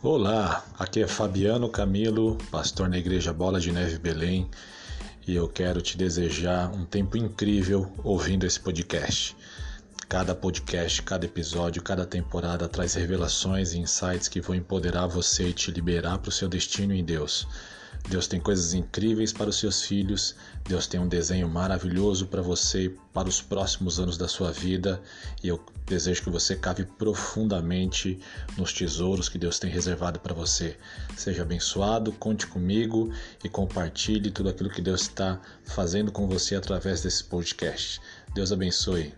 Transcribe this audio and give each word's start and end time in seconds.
Olá, 0.00 0.64
aqui 0.78 1.02
é 1.02 1.08
Fabiano 1.08 1.68
Camilo, 1.68 2.38
pastor 2.52 2.88
na 2.88 2.96
Igreja 2.96 3.32
Bola 3.32 3.58
de 3.58 3.72
Neve 3.72 3.98
Belém, 3.98 4.48
e 5.26 5.34
eu 5.34 5.48
quero 5.48 5.82
te 5.82 5.96
desejar 5.96 6.72
um 6.72 6.84
tempo 6.84 7.16
incrível 7.16 7.92
ouvindo 8.04 8.46
esse 8.46 8.60
podcast. 8.60 9.36
Cada 10.08 10.36
podcast, 10.36 11.02
cada 11.02 11.26
episódio, 11.26 11.82
cada 11.82 12.06
temporada 12.06 12.68
traz 12.68 12.94
revelações 12.94 13.72
e 13.72 13.80
insights 13.80 14.28
que 14.28 14.40
vão 14.40 14.54
empoderar 14.54 15.08
você 15.08 15.48
e 15.48 15.52
te 15.52 15.72
liberar 15.72 16.18
para 16.18 16.28
o 16.28 16.32
seu 16.32 16.48
destino 16.48 16.94
em 16.94 17.04
Deus. 17.04 17.44
Deus 18.08 18.26
tem 18.26 18.40
coisas 18.40 18.72
incríveis 18.72 19.32
para 19.32 19.50
os 19.50 19.58
seus 19.58 19.82
filhos, 19.82 20.34
Deus 20.64 20.86
tem 20.86 20.98
um 20.98 21.08
desenho 21.08 21.48
maravilhoso 21.48 22.26
para 22.26 22.40
você 22.40 22.84
e 22.84 22.88
para 22.88 23.28
os 23.28 23.42
próximos 23.42 24.00
anos 24.00 24.16
da 24.16 24.26
sua 24.26 24.50
vida, 24.50 25.02
e 25.42 25.48
eu 25.48 25.62
desejo 25.86 26.22
que 26.22 26.30
você 26.30 26.56
cave 26.56 26.84
profundamente 26.84 28.18
nos 28.56 28.72
tesouros 28.72 29.28
que 29.28 29.38
Deus 29.38 29.58
tem 29.58 29.70
reservado 29.70 30.20
para 30.20 30.34
você. 30.34 30.76
Seja 31.16 31.42
abençoado, 31.42 32.12
conte 32.12 32.46
comigo 32.46 33.12
e 33.44 33.48
compartilhe 33.48 34.30
tudo 34.30 34.48
aquilo 34.48 34.70
que 34.70 34.82
Deus 34.82 35.02
está 35.02 35.40
fazendo 35.64 36.10
com 36.10 36.26
você 36.26 36.54
através 36.54 37.02
desse 37.02 37.24
podcast. 37.24 38.00
Deus 38.34 38.52
abençoe. 38.52 39.12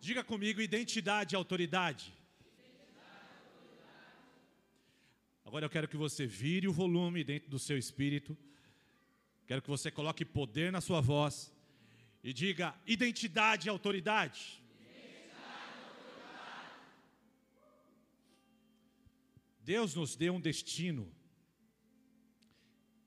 Diga 0.00 0.22
comigo 0.22 0.60
identidade 0.60 1.34
e 1.34 1.36
autoridade. 1.36 2.12
Agora 5.54 5.66
eu 5.66 5.70
quero 5.70 5.86
que 5.86 5.96
você 5.96 6.26
vire 6.26 6.66
o 6.66 6.72
volume 6.72 7.22
dentro 7.22 7.48
do 7.48 7.60
seu 7.60 7.78
espírito. 7.78 8.36
Quero 9.46 9.62
que 9.62 9.68
você 9.68 9.88
coloque 9.88 10.24
poder 10.24 10.72
na 10.72 10.80
sua 10.80 11.00
voz 11.00 11.54
e 12.24 12.32
diga 12.32 12.74
identidade 12.84 13.68
e 13.68 13.70
autoridade. 13.70 14.60
Deus 19.60 19.94
nos 19.94 20.16
deu 20.16 20.34
um 20.34 20.40
destino. 20.40 21.08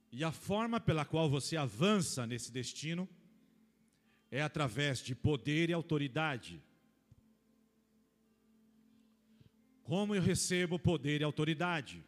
E 0.09 0.23
a 0.23 0.31
forma 0.31 0.79
pela 0.79 1.03
qual 1.03 1.29
você 1.29 1.57
avança 1.57 2.25
nesse 2.25 2.49
destino 2.49 3.09
é 4.31 4.41
através 4.41 5.03
de 5.03 5.13
poder 5.13 5.69
e 5.69 5.73
autoridade. 5.73 6.63
Como 9.83 10.15
eu 10.15 10.21
recebo 10.21 10.79
poder 10.79 11.19
e 11.19 11.25
autoridade? 11.25 12.01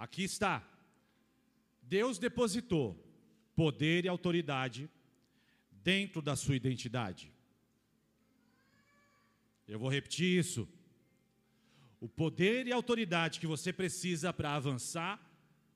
Aqui 0.00 0.22
está. 0.24 0.66
Deus 1.82 2.18
depositou 2.18 2.86
poder 3.54 4.06
e 4.06 4.08
autoridade 4.08 4.88
dentro 5.70 6.22
da 6.22 6.34
sua 6.34 6.56
identidade. 6.56 7.30
Eu 9.68 9.78
vou 9.78 9.90
repetir 9.90 10.38
isso. 10.38 10.66
O 12.00 12.08
poder 12.08 12.66
e 12.66 12.72
autoridade 12.72 13.38
que 13.38 13.46
você 13.46 13.74
precisa 13.74 14.32
para 14.32 14.54
avançar 14.54 15.20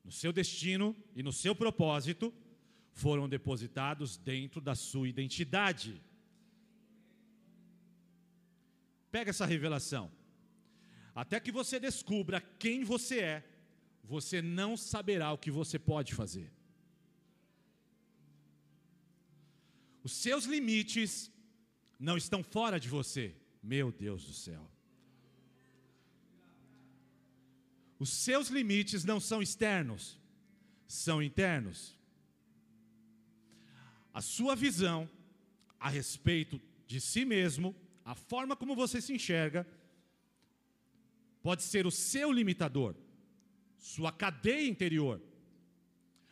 no 0.02 0.10
seu 0.10 0.32
destino 0.32 0.96
e 1.14 1.22
no 1.22 1.30
seu 1.30 1.54
propósito 1.54 2.32
foram 2.94 3.28
depositados 3.28 4.16
dentro 4.16 4.58
da 4.58 4.74
sua 4.74 5.06
identidade. 5.06 6.00
Pega 9.12 9.28
essa 9.28 9.44
revelação. 9.44 10.10
Até 11.14 11.38
que 11.38 11.52
você 11.52 11.78
descubra 11.78 12.40
quem 12.40 12.84
você 12.84 13.20
é, 13.20 13.53
você 14.04 14.42
não 14.42 14.76
saberá 14.76 15.32
o 15.32 15.38
que 15.38 15.50
você 15.50 15.78
pode 15.78 16.14
fazer. 16.14 16.52
Os 20.02 20.12
seus 20.12 20.44
limites 20.44 21.32
não 21.98 22.16
estão 22.16 22.42
fora 22.42 22.78
de 22.78 22.88
você, 22.88 23.34
meu 23.62 23.90
Deus 23.90 24.24
do 24.26 24.34
céu. 24.34 24.70
Os 27.98 28.10
seus 28.10 28.48
limites 28.48 29.04
não 29.04 29.18
são 29.18 29.40
externos, 29.40 30.20
são 30.86 31.22
internos. 31.22 31.98
A 34.12 34.20
sua 34.20 34.54
visão 34.54 35.08
a 35.80 35.88
respeito 35.88 36.60
de 36.86 37.00
si 37.00 37.24
mesmo, 37.24 37.74
a 38.04 38.14
forma 38.14 38.54
como 38.54 38.76
você 38.76 39.00
se 39.00 39.14
enxerga, 39.14 39.66
pode 41.42 41.62
ser 41.62 41.86
o 41.86 41.90
seu 41.90 42.30
limitador 42.30 42.94
sua 43.84 44.10
cadeia 44.10 44.66
interior, 44.66 45.20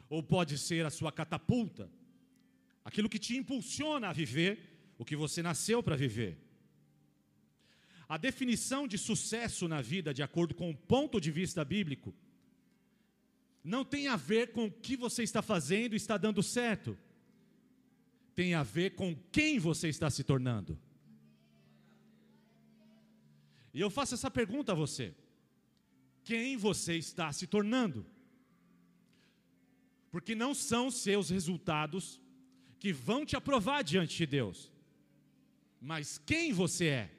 ou 0.08 0.22
pode 0.22 0.56
ser 0.56 0.86
a 0.86 0.90
sua 0.90 1.12
catapulta, 1.12 1.90
aquilo 2.82 3.10
que 3.10 3.18
te 3.18 3.36
impulsiona 3.36 4.08
a 4.08 4.12
viver 4.12 4.94
o 4.96 5.04
que 5.04 5.14
você 5.14 5.42
nasceu 5.42 5.82
para 5.82 5.94
viver. 5.94 6.38
A 8.08 8.16
definição 8.16 8.88
de 8.88 8.96
sucesso 8.96 9.68
na 9.68 9.82
vida, 9.82 10.14
de 10.14 10.22
acordo 10.22 10.54
com 10.54 10.70
o 10.70 10.74
ponto 10.74 11.20
de 11.20 11.30
vista 11.30 11.62
bíblico, 11.62 12.14
não 13.62 13.84
tem 13.84 14.08
a 14.08 14.16
ver 14.16 14.52
com 14.52 14.64
o 14.64 14.72
que 14.72 14.96
você 14.96 15.22
está 15.22 15.42
fazendo 15.42 15.92
e 15.92 15.96
está 15.96 16.16
dando 16.16 16.42
certo, 16.42 16.96
tem 18.34 18.54
a 18.54 18.62
ver 18.62 18.94
com 18.94 19.14
quem 19.30 19.58
você 19.58 19.88
está 19.90 20.08
se 20.08 20.24
tornando. 20.24 20.78
E 23.74 23.80
eu 23.82 23.90
faço 23.90 24.14
essa 24.14 24.30
pergunta 24.30 24.72
a 24.72 24.74
você: 24.74 25.14
quem 26.24 26.56
você 26.56 26.96
está 26.96 27.32
se 27.32 27.46
tornando. 27.46 28.06
Porque 30.10 30.34
não 30.34 30.54
são 30.54 30.90
seus 30.90 31.30
resultados 31.30 32.20
que 32.78 32.92
vão 32.92 33.24
te 33.24 33.36
aprovar 33.36 33.82
diante 33.82 34.16
de 34.16 34.26
Deus, 34.26 34.70
mas 35.80 36.18
quem 36.18 36.52
você 36.52 36.86
é. 36.86 37.10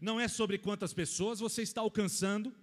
Não 0.00 0.20
é 0.20 0.28
sobre 0.28 0.58
quantas 0.58 0.92
pessoas 0.92 1.40
você 1.40 1.62
está 1.62 1.80
alcançando, 1.80 2.54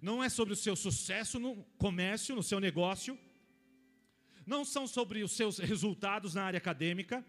não 0.00 0.22
é 0.22 0.28
sobre 0.28 0.52
o 0.54 0.56
seu 0.56 0.76
sucesso 0.76 1.38
no 1.38 1.64
comércio, 1.78 2.36
no 2.36 2.42
seu 2.42 2.60
negócio, 2.60 3.18
não 4.46 4.64
são 4.64 4.86
sobre 4.86 5.22
os 5.22 5.32
seus 5.32 5.58
resultados 5.58 6.34
na 6.34 6.44
área 6.44 6.58
acadêmica, 6.58 7.24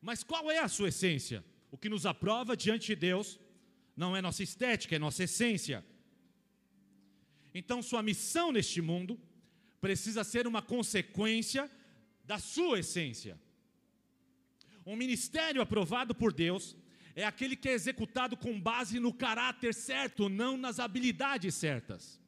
mas 0.00 0.24
qual 0.24 0.50
é 0.50 0.58
a 0.58 0.68
sua 0.68 0.88
essência? 0.88 1.44
O 1.70 1.76
que 1.76 1.88
nos 1.88 2.06
aprova 2.06 2.56
diante 2.56 2.86
de 2.86 2.96
Deus 2.96 3.38
não 4.00 4.16
é 4.16 4.22
nossa 4.22 4.42
estética, 4.42 4.96
é 4.96 4.98
nossa 4.98 5.24
essência. 5.24 5.84
Então, 7.58 7.82
sua 7.82 8.02
missão 8.02 8.50
neste 8.56 8.80
mundo 8.80 9.20
precisa 9.84 10.22
ser 10.24 10.46
uma 10.46 10.62
consequência 10.62 11.70
da 12.24 12.38
sua 12.38 12.78
essência. 12.78 13.34
Um 14.86 14.96
ministério 14.96 15.60
aprovado 15.60 16.14
por 16.14 16.32
Deus 16.32 16.64
é 17.14 17.24
aquele 17.26 17.54
que 17.54 17.68
é 17.68 17.72
executado 17.72 18.34
com 18.44 18.58
base 18.58 18.98
no 18.98 19.12
caráter 19.12 19.74
certo, 19.74 20.30
não 20.30 20.56
nas 20.56 20.78
habilidades 20.78 21.54
certas. 21.54 22.18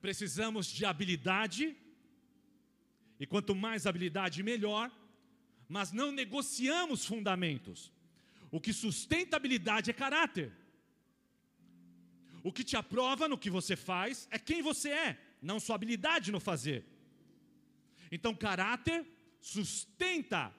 Precisamos 0.00 0.66
de 0.66 0.84
habilidade, 0.86 1.76
e 3.20 3.26
quanto 3.26 3.54
mais 3.54 3.86
habilidade, 3.86 4.42
melhor, 4.42 4.90
mas 5.68 5.92
não 5.92 6.10
negociamos 6.10 7.04
fundamentos. 7.04 7.92
O 8.56 8.60
que 8.60 8.72
sustenta 8.72 9.34
habilidade 9.36 9.90
é 9.90 9.94
caráter. 9.94 10.52
O 12.48 12.52
que 12.52 12.62
te 12.62 12.76
aprova 12.76 13.26
no 13.26 13.38
que 13.38 13.48
você 13.58 13.74
faz 13.74 14.28
é 14.30 14.38
quem 14.38 14.60
você 14.60 14.90
é, 14.90 15.18
não 15.40 15.58
sua 15.58 15.76
habilidade 15.76 16.30
no 16.30 16.38
fazer. 16.38 16.84
Então, 18.10 18.34
caráter 18.34 19.06
sustenta 19.40 20.54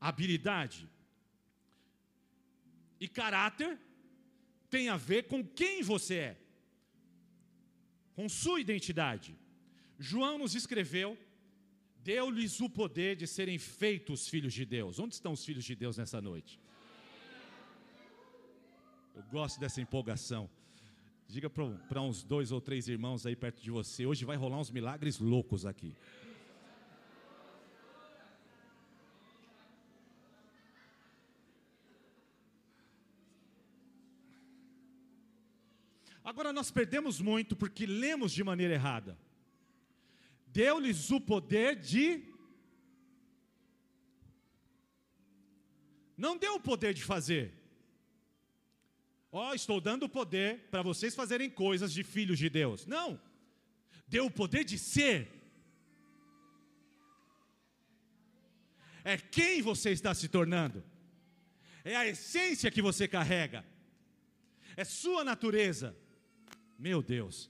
habilidade. 0.00 0.88
E 2.98 3.06
caráter 3.06 3.78
tem 4.70 4.88
a 4.88 4.96
ver 4.96 5.24
com 5.24 5.44
quem 5.44 5.82
você 5.82 6.14
é, 6.14 6.36
com 8.14 8.26
sua 8.26 8.58
identidade. 8.58 9.36
João 9.98 10.38
nos 10.38 10.54
escreveu, 10.54 11.18
deu-lhes 12.02 12.58
o 12.60 12.70
poder 12.70 13.16
de 13.16 13.26
serem 13.26 13.58
feitos 13.58 14.26
filhos 14.28 14.54
de 14.54 14.64
Deus. 14.64 14.98
Onde 14.98 15.14
estão 15.14 15.32
os 15.32 15.44
filhos 15.44 15.66
de 15.66 15.74
Deus 15.74 15.98
nessa 15.98 16.22
noite? 16.22 16.58
Eu 19.16 19.22
gosto 19.32 19.58
dessa 19.58 19.80
empolgação. 19.80 20.48
Diga 21.26 21.48
para 21.48 22.02
uns 22.02 22.22
dois 22.22 22.52
ou 22.52 22.60
três 22.60 22.86
irmãos 22.86 23.24
aí 23.24 23.34
perto 23.34 23.62
de 23.62 23.70
você: 23.70 24.04
hoje 24.04 24.26
vai 24.26 24.36
rolar 24.36 24.58
uns 24.58 24.70
milagres 24.70 25.18
loucos 25.18 25.64
aqui. 25.64 25.96
Agora 36.22 36.52
nós 36.52 36.70
perdemos 36.70 37.18
muito 37.18 37.56
porque 37.56 37.86
lemos 37.86 38.32
de 38.32 38.44
maneira 38.44 38.74
errada. 38.74 39.18
Deu-lhes 40.48 41.10
o 41.10 41.18
poder 41.18 41.76
de. 41.76 42.22
Não 46.18 46.36
deu 46.36 46.56
o 46.56 46.60
poder 46.60 46.92
de 46.92 47.02
fazer. 47.02 47.55
Ó, 49.38 49.50
oh, 49.50 49.54
estou 49.54 49.78
dando 49.88 50.08
poder 50.08 50.50
para 50.72 50.82
vocês 50.90 51.14
fazerem 51.14 51.48
coisas 51.64 51.90
de 51.92 52.02
filhos 52.02 52.38
de 52.38 52.48
Deus. 52.48 52.86
Não. 52.86 53.08
Deu 54.08 54.26
o 54.26 54.30
poder 54.30 54.64
de 54.64 54.78
ser. 54.78 55.18
é 59.12 59.16
quem 59.16 59.62
você 59.62 59.90
está 59.92 60.12
se 60.20 60.26
tornando, 60.26 60.82
é 61.84 61.94
a 61.94 62.04
essência 62.08 62.72
que 62.72 62.82
você 62.82 63.06
carrega, 63.06 63.64
é 64.76 64.84
sua 64.84 65.22
natureza. 65.22 65.96
Meu 66.76 67.00
Deus, 67.00 67.48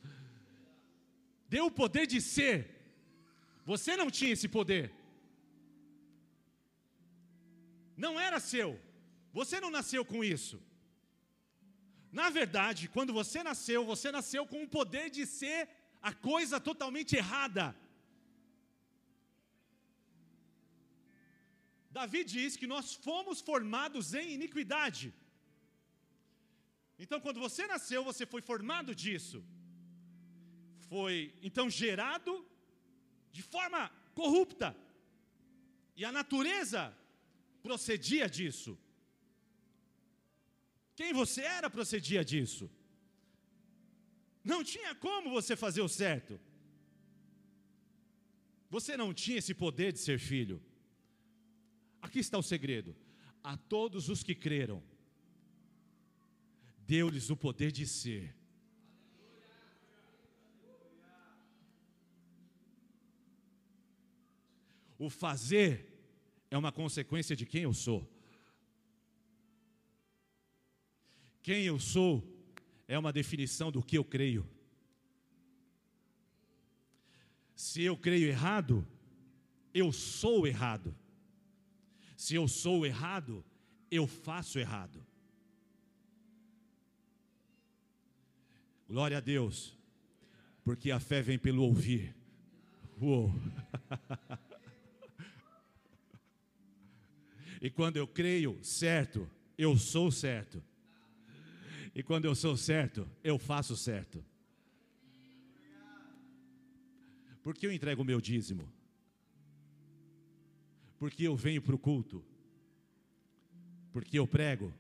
deu 1.49 1.65
o 1.67 1.71
poder 1.71 2.06
de 2.06 2.21
ser, 2.21 2.56
você 3.65 3.97
não 3.97 4.11
tinha 4.11 4.35
esse 4.35 4.49
poder, 4.56 4.93
não 7.97 8.21
era 8.21 8.39
seu, 8.39 8.79
você 9.32 9.59
não 9.59 9.71
nasceu 9.71 10.05
com 10.05 10.23
isso. 10.23 10.62
Na 12.12 12.31
verdade, 12.31 12.88
quando 12.88 13.12
você 13.12 13.43
nasceu, 13.43 13.85
você 13.85 14.11
nasceu 14.12 14.47
com 14.47 14.62
o 14.62 14.69
poder 14.69 15.11
de 15.11 15.26
ser 15.26 15.69
a 16.00 16.12
coisa 16.12 16.61
totalmente 16.61 17.17
errada. 17.17 17.76
Davi 21.91 22.25
diz 22.25 22.56
que 22.56 22.67
nós 22.67 22.94
fomos 22.94 23.41
formados 23.41 24.14
em 24.14 24.35
iniquidade. 24.35 25.14
Então, 26.99 27.20
quando 27.20 27.41
você 27.41 27.67
nasceu, 27.67 28.05
você 28.05 28.25
foi 28.25 28.41
formado 28.41 28.94
disso. 28.94 29.44
Foi 30.88 31.35
então 31.43 31.69
gerado 31.69 32.32
de 33.32 33.43
forma 33.43 33.91
corrupta. 34.14 34.76
E 35.97 36.05
a 36.05 36.12
natureza 36.12 36.97
procedia 37.62 38.29
disso. 38.29 38.79
Quem 40.96 41.12
você 41.12 41.43
era 41.43 41.69
procedia 41.69 42.25
disso. 42.25 42.70
Não 44.43 44.64
tinha 44.64 44.94
como 44.94 45.31
você 45.31 45.54
fazer 45.54 45.82
o 45.82 45.88
certo. 45.88 46.40
Você 48.70 48.96
não 48.96 49.12
tinha 49.12 49.38
esse 49.38 49.54
poder 49.54 49.93
de 49.93 49.98
ser 49.98 50.19
filho. 50.19 50.60
Aqui 52.00 52.20
está 52.20 52.38
o 52.38 52.43
segredo. 52.43 52.96
A 53.44 53.56
todos 53.56 54.08
os 54.08 54.22
que 54.22 54.34
creram, 54.34 54.82
deu-lhes 56.78 57.28
o 57.31 57.37
poder 57.37 57.70
de 57.70 57.87
ser. 57.87 58.34
O 64.98 65.10
fazer 65.10 65.70
é 66.50 66.56
uma 66.56 66.72
consequência 66.72 67.37
de 67.37 67.44
quem 67.44 67.64
eu 67.64 67.75
sou. 67.75 68.16
Quem 71.46 71.62
eu 71.62 71.78
sou 71.78 72.26
é 72.88 72.98
uma 72.98 73.12
definição 73.12 73.70
do 73.70 73.81
que 73.81 73.96
eu 73.96 74.04
creio. 74.04 74.44
Se 77.54 77.84
eu 77.84 77.96
creio 77.96 78.26
errado, 78.26 78.84
eu 79.72 79.93
sou 79.93 80.44
errado. 80.44 80.93
Se 82.16 82.34
eu 82.34 82.48
sou 82.48 82.84
errado, 82.84 83.44
eu 83.88 84.08
faço 84.08 84.58
errado. 84.58 85.06
Glória 88.88 89.19
a 89.19 89.20
Deus, 89.20 89.78
porque 90.64 90.90
a 90.90 90.98
fé 90.98 91.22
vem 91.22 91.38
pelo 91.38 91.62
ouvir. 91.62 92.12
Uou. 93.00 93.32
e 97.62 97.70
quando 97.70 97.98
eu 97.98 98.08
creio 98.08 98.58
certo, 98.64 99.31
eu 99.56 99.78
sou 99.78 100.10
certo. 100.10 100.60
E 101.98 102.02
quando 102.02 102.26
eu 102.26 102.34
sou 102.34 102.58
certo, 102.58 103.08
eu 103.25 103.38
faço 103.38 103.75
certo. 103.75 104.22
Porque 107.43 107.66
eu 107.66 107.72
entrego 107.72 108.02
o 108.02 108.04
meu 108.04 108.20
dízimo? 108.20 108.70
Porque 110.98 111.26
eu 111.26 111.34
venho 111.34 111.62
para 111.62 111.75
o 111.75 111.78
culto? 111.78 112.22
Porque 113.94 114.19
eu 114.19 114.26
prego? 114.26 114.75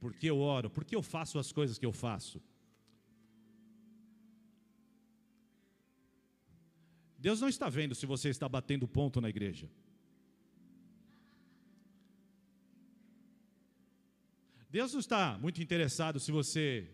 Porque 0.00 0.30
eu 0.30 0.38
oro? 0.38 0.70
Porque 0.70 0.96
eu 0.96 1.02
faço 1.02 1.38
as 1.38 1.52
coisas 1.52 1.76
que 1.76 1.84
eu 1.84 1.92
faço? 1.92 2.40
Deus 7.18 7.38
não 7.42 7.50
está 7.50 7.68
vendo 7.68 7.94
se 7.94 8.06
você 8.06 8.30
está 8.30 8.48
batendo 8.48 8.88
ponto 8.88 9.20
na 9.20 9.28
igreja. 9.28 9.68
Deus 14.76 14.92
não 14.92 14.98
está 14.98 15.38
muito 15.38 15.62
interessado 15.62 16.18
se 16.18 16.32
você 16.32 16.84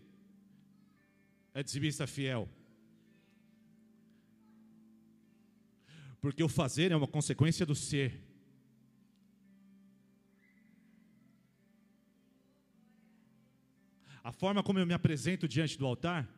é 1.55 1.63
dizimista 1.63 2.07
fiel. 2.07 2.47
Porque 6.21 6.43
o 6.43 6.49
fazer 6.49 6.93
é 6.93 6.97
uma 6.97 7.09
consequência 7.09 7.65
do 7.65 7.75
ser. 7.75 8.23
A 14.23 14.31
forma 14.31 14.63
como 14.63 14.79
eu 14.79 14.87
me 14.87 14.93
apresento 14.93 15.49
diante 15.49 15.79
do 15.79 15.87
altar 15.87 16.29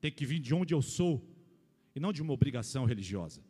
tem 0.00 0.10
que 0.10 0.26
vir 0.26 0.40
de 0.40 0.52
onde 0.52 0.74
eu 0.74 0.82
sou 0.82 1.24
e 1.94 2.00
não 2.00 2.12
de 2.12 2.22
uma 2.22 2.32
obrigação 2.32 2.84
religiosa. 2.84 3.40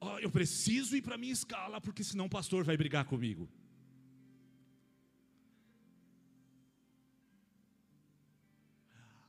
Oh, 0.00 0.18
eu 0.18 0.30
preciso 0.30 0.96
ir 0.96 1.02
para 1.02 1.18
minha 1.18 1.32
escala, 1.32 1.80
porque 1.80 2.04
senão 2.04 2.26
o 2.26 2.30
pastor 2.30 2.64
vai 2.64 2.76
brigar 2.76 3.04
comigo. 3.04 3.48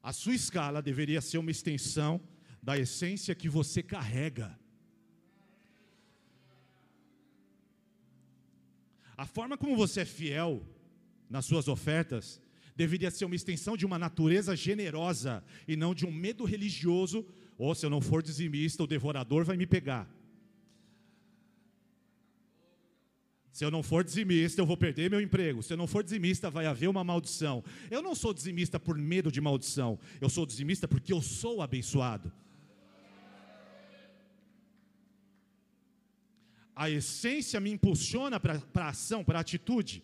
A 0.01 0.13
sua 0.13 0.33
escala 0.33 0.81
deveria 0.81 1.21
ser 1.21 1.37
uma 1.37 1.51
extensão 1.51 2.21
da 2.63 2.77
essência 2.77 3.35
que 3.35 3.49
você 3.49 3.83
carrega. 3.83 4.57
A 9.17 9.25
forma 9.25 9.57
como 9.57 9.75
você 9.75 10.01
é 10.01 10.05
fiel 10.05 10.65
nas 11.29 11.45
suas 11.45 11.67
ofertas 11.67 12.41
deveria 12.75 13.11
ser 13.11 13.25
uma 13.25 13.35
extensão 13.35 13.75
de 13.75 13.85
uma 13.85 13.99
natureza 13.99 14.55
generosa 14.55 15.43
e 15.67 15.75
não 15.75 15.93
de 15.93 16.05
um 16.05 16.11
medo 16.11 16.45
religioso, 16.45 17.27
ou 17.57 17.75
se 17.75 17.85
eu 17.85 17.89
não 17.89 17.99
for 17.99 18.23
dizimista, 18.23 18.81
o 18.81 18.87
devorador 18.87 19.43
vai 19.43 19.57
me 19.57 19.67
pegar. 19.67 20.09
Se 23.51 23.65
eu 23.65 23.71
não 23.71 23.81
for 23.81 24.03
dizimista, 24.03 24.61
eu 24.61 24.65
vou 24.65 24.77
perder 24.77 25.09
meu 25.09 25.19
emprego. 25.19 25.63
Se 25.63 25.73
eu 25.73 25.77
não 25.77 25.87
for 25.87 26.03
dizimista, 26.03 26.49
vai 26.49 26.65
haver 26.65 26.87
uma 26.87 27.03
maldição. 27.03 27.63
Eu 27.89 28.01
não 28.01 28.13
sou 28.13 28.33
dizimista 28.33 28.79
por 28.79 28.97
medo 28.97 29.31
de 29.31 29.41
maldição. 29.41 29.99
Eu 30.21 30.29
sou 30.29 30.45
dizimista 30.45 30.87
porque 30.87 31.11
eu 31.11 31.21
sou 31.21 31.61
abençoado. 31.61 32.31
A 36.75 36.89
essência 36.89 37.59
me 37.59 37.71
impulsiona 37.71 38.39
para 38.39 38.61
a 38.75 38.87
ação, 38.89 39.23
para 39.23 39.39
a 39.39 39.41
atitude. 39.41 40.01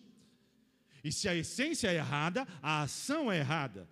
E 1.03 1.11
se 1.11 1.29
a 1.29 1.35
essência 1.35 1.87
é 1.87 1.95
errada, 1.95 2.45
a 2.61 2.81
ação 2.81 3.31
é 3.31 3.37
errada. 3.37 3.87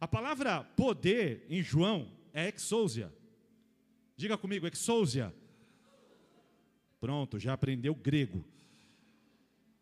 A 0.00 0.08
palavra 0.08 0.64
poder 0.76 1.46
em 1.48 1.62
João 1.62 2.10
é 2.34 2.52
exousia. 2.54 3.12
Diga 4.16 4.36
comigo, 4.36 4.66
exousia. 4.66 5.32
Pronto, 7.00 7.38
já 7.38 7.54
aprendeu 7.54 7.94
grego. 7.94 8.44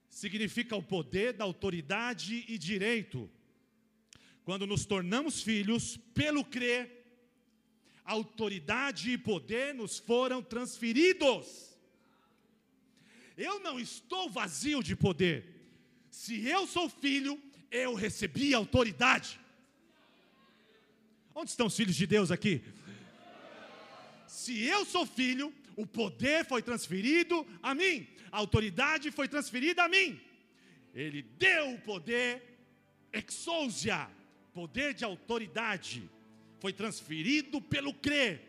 Significa 0.09 0.77
o 0.77 0.83
poder 0.83 1.33
da 1.33 1.45
autoridade 1.45 2.45
e 2.49 2.57
direito. 2.57 3.29
Quando 4.45 4.67
nos 4.67 4.87
tornamos 4.87 5.43
filhos, 5.43 5.99
pelo 6.15 6.45
crer, 6.45 6.99
autoridade 8.05 9.11
e 9.11 9.19
poder 9.19 9.75
nos 9.75 9.99
foram 9.99 10.43
transferidos. 10.43 11.77
Eu 13.37 13.61
não 13.61 13.79
estou 13.79 14.31
vazio 14.31 14.83
de 14.83 14.97
poder. 14.97 15.45
Se 16.11 16.47
eu 16.47 16.67
sou 16.67 16.89
filho, 16.89 17.41
eu 17.71 17.95
recebi 17.95 18.55
autoridade. 18.55 19.39
Onde 21.35 21.51
estão 21.51 21.67
os 21.67 21.77
filhos 21.77 21.95
de 21.95 22.07
Deus 22.07 22.31
aqui? 22.31 22.65
Se 24.27 24.63
eu 24.63 24.85
sou 24.85 25.05
filho, 25.05 25.53
o 25.79 25.87
poder 25.87 26.45
foi 26.45 26.61
transferido 26.61 27.47
a 27.63 27.73
mim, 27.73 28.05
a 28.33 28.39
autoridade 28.39 29.13
foi 29.13 29.29
transferida 29.29 29.85
a 29.85 29.89
mim. 29.89 30.21
Ele 30.93 31.23
deu 31.23 31.75
o 31.75 31.81
poder, 31.81 32.43
exousia, 33.13 34.11
poder 34.53 34.93
de 34.93 35.05
autoridade, 35.05 36.11
foi 36.59 36.73
transferido 36.73 37.63
pelo 37.63 37.95
crer. 37.95 38.43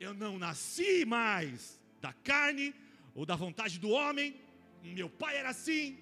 Eu 0.00 0.12
não 0.12 0.36
nasci 0.36 1.04
mais 1.04 1.80
da 2.00 2.12
carne 2.12 2.74
ou 3.14 3.24
da 3.24 3.36
vontade 3.36 3.78
do 3.78 3.90
homem. 3.90 4.34
Meu 4.82 5.08
pai 5.08 5.36
era 5.36 5.50
assim, 5.50 5.96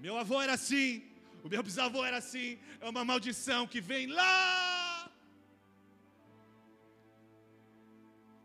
meu 0.00 0.16
avô 0.16 0.40
era 0.40 0.54
assim, 0.54 1.02
o 1.42 1.50
meu 1.50 1.62
bisavô 1.62 2.02
era 2.02 2.16
assim. 2.16 2.58
É 2.80 2.88
uma 2.88 3.04
maldição 3.04 3.66
que 3.66 3.78
vem 3.78 4.06
lá 4.06 4.63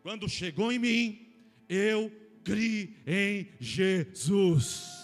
Quando 0.02 0.30
chegou 0.30 0.72
em 0.72 0.80
mim, 0.80 1.28
eu 1.68 2.12
criei 2.44 2.96
em 3.06 3.50
Jesus. 3.60 4.98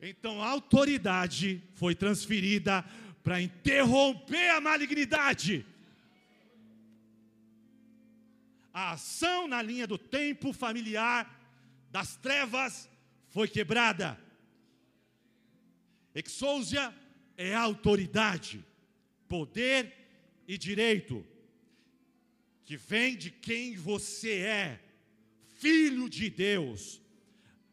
Então 0.00 0.42
a 0.42 0.48
autoridade 0.48 1.62
foi 1.74 1.94
transferida 1.94 2.84
para 3.22 3.40
interromper 3.42 4.50
a 4.50 4.60
malignidade. 4.60 5.66
a 8.78 8.92
ação 8.92 9.48
na 9.48 9.60
linha 9.60 9.88
do 9.88 9.98
tempo 9.98 10.52
familiar 10.52 11.28
das 11.90 12.14
trevas 12.16 12.88
foi 13.28 13.48
quebrada. 13.48 14.16
Exousia 16.14 16.94
é 17.36 17.56
autoridade, 17.56 18.64
poder 19.26 19.92
e 20.46 20.56
direito, 20.56 21.26
que 22.68 22.76
vem 22.76 23.16
de 23.16 23.30
quem 23.30 23.76
você 23.76 24.40
é, 24.40 24.80
filho 25.56 26.06
de 26.06 26.28
Deus, 26.28 27.00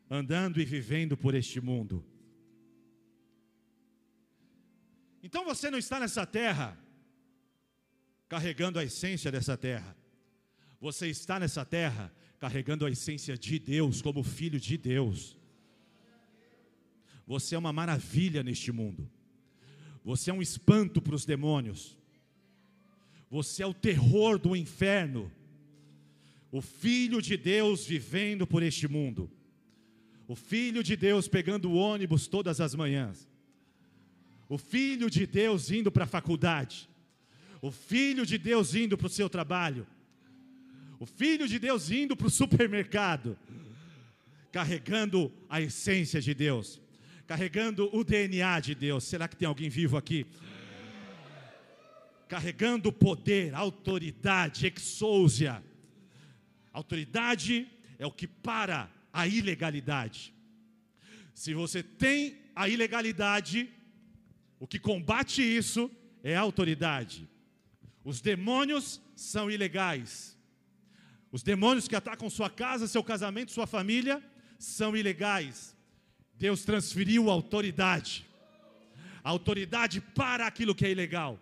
andando 0.09 0.61
e 0.61 0.63
vivendo 0.63 1.17
por 1.17 1.35
este 1.35 1.59
mundo. 1.59 2.01
Então 5.21 5.43
você 5.43 5.69
não 5.69 5.77
está 5.77 5.99
nessa 5.99 6.25
terra 6.25 6.79
carregando 8.29 8.79
a 8.79 8.85
essência 8.85 9.29
dessa 9.29 9.57
terra. 9.57 9.97
Você 10.79 11.09
está 11.09 11.41
nessa 11.41 11.65
terra 11.65 12.09
carregando 12.39 12.85
a 12.85 12.89
essência 12.89 13.37
de 13.37 13.59
Deus, 13.59 14.01
como 14.01 14.23
filho 14.23 14.61
de 14.61 14.77
Deus. 14.77 15.37
Você 17.27 17.53
é 17.53 17.57
uma 17.57 17.73
maravilha 17.73 18.41
neste 18.41 18.71
mundo. 18.71 19.11
Você 20.05 20.31
é 20.31 20.33
um 20.33 20.41
espanto 20.41 21.01
para 21.01 21.15
os 21.15 21.25
demônios. 21.25 21.97
Você 23.29 23.63
é 23.63 23.67
o 23.67 23.73
terror 23.73 24.37
do 24.37 24.55
inferno. 24.55 25.31
O 26.51 26.61
Filho 26.61 27.21
de 27.21 27.35
Deus 27.35 27.85
vivendo 27.85 28.47
por 28.47 28.63
este 28.63 28.87
mundo. 28.87 29.29
O 30.27 30.35
Filho 30.35 30.83
de 30.83 30.95
Deus 30.95 31.27
pegando 31.27 31.69
o 31.69 31.75
ônibus 31.75 32.27
todas 32.27 32.61
as 32.61 32.73
manhãs. 32.73 33.27
O 34.47 34.57
Filho 34.57 35.09
de 35.09 35.25
Deus 35.25 35.71
indo 35.71 35.91
para 35.91 36.05
a 36.05 36.07
faculdade. 36.07 36.89
O 37.61 37.71
Filho 37.71 38.25
de 38.25 38.37
Deus 38.37 38.75
indo 38.75 38.97
para 38.97 39.07
o 39.07 39.09
seu 39.09 39.29
trabalho. 39.29 39.87
O 40.99 41.05
Filho 41.05 41.47
de 41.47 41.59
Deus 41.59 41.91
indo 41.91 42.15
para 42.15 42.27
o 42.27 42.31
supermercado. 42.31 43.37
Carregando 44.51 45.31
a 45.49 45.61
essência 45.61 46.21
de 46.21 46.33
Deus. 46.33 46.79
Carregando 47.27 47.89
o 47.91 48.03
DNA 48.03 48.59
de 48.59 48.75
Deus. 48.75 49.03
Será 49.03 49.27
que 49.27 49.35
tem 49.35 49.47
alguém 49.47 49.69
vivo 49.69 49.97
aqui? 49.97 50.25
Carregando 52.27 52.91
poder, 52.91 53.53
autoridade, 53.53 54.65
exousia. 54.65 55.63
Autoridade 56.71 57.67
é 57.97 58.05
o 58.05 58.11
que 58.11 58.27
para 58.27 58.89
a 59.13 59.27
ilegalidade. 59.27 60.33
Se 61.33 61.53
você 61.53 61.83
tem 61.83 62.37
a 62.55 62.67
ilegalidade, 62.67 63.69
o 64.59 64.67
que 64.67 64.79
combate 64.79 65.41
isso 65.41 65.91
é 66.23 66.35
a 66.35 66.41
autoridade. 66.41 67.27
Os 68.03 68.21
demônios 68.21 69.01
são 69.15 69.49
ilegais. 69.49 70.37
Os 71.31 71.43
demônios 71.43 71.87
que 71.87 71.95
atacam 71.95 72.29
sua 72.29 72.49
casa, 72.49 72.87
seu 72.87 73.03
casamento, 73.03 73.51
sua 73.51 73.67
família, 73.67 74.23
são 74.57 74.95
ilegais. 74.95 75.75
Deus 76.33 76.63
transferiu 76.63 77.29
autoridade. 77.29 78.25
Autoridade 79.23 79.99
para 79.99 80.47
aquilo 80.47 80.75
que 80.75 80.85
é 80.85 80.91
ilegal. 80.91 81.39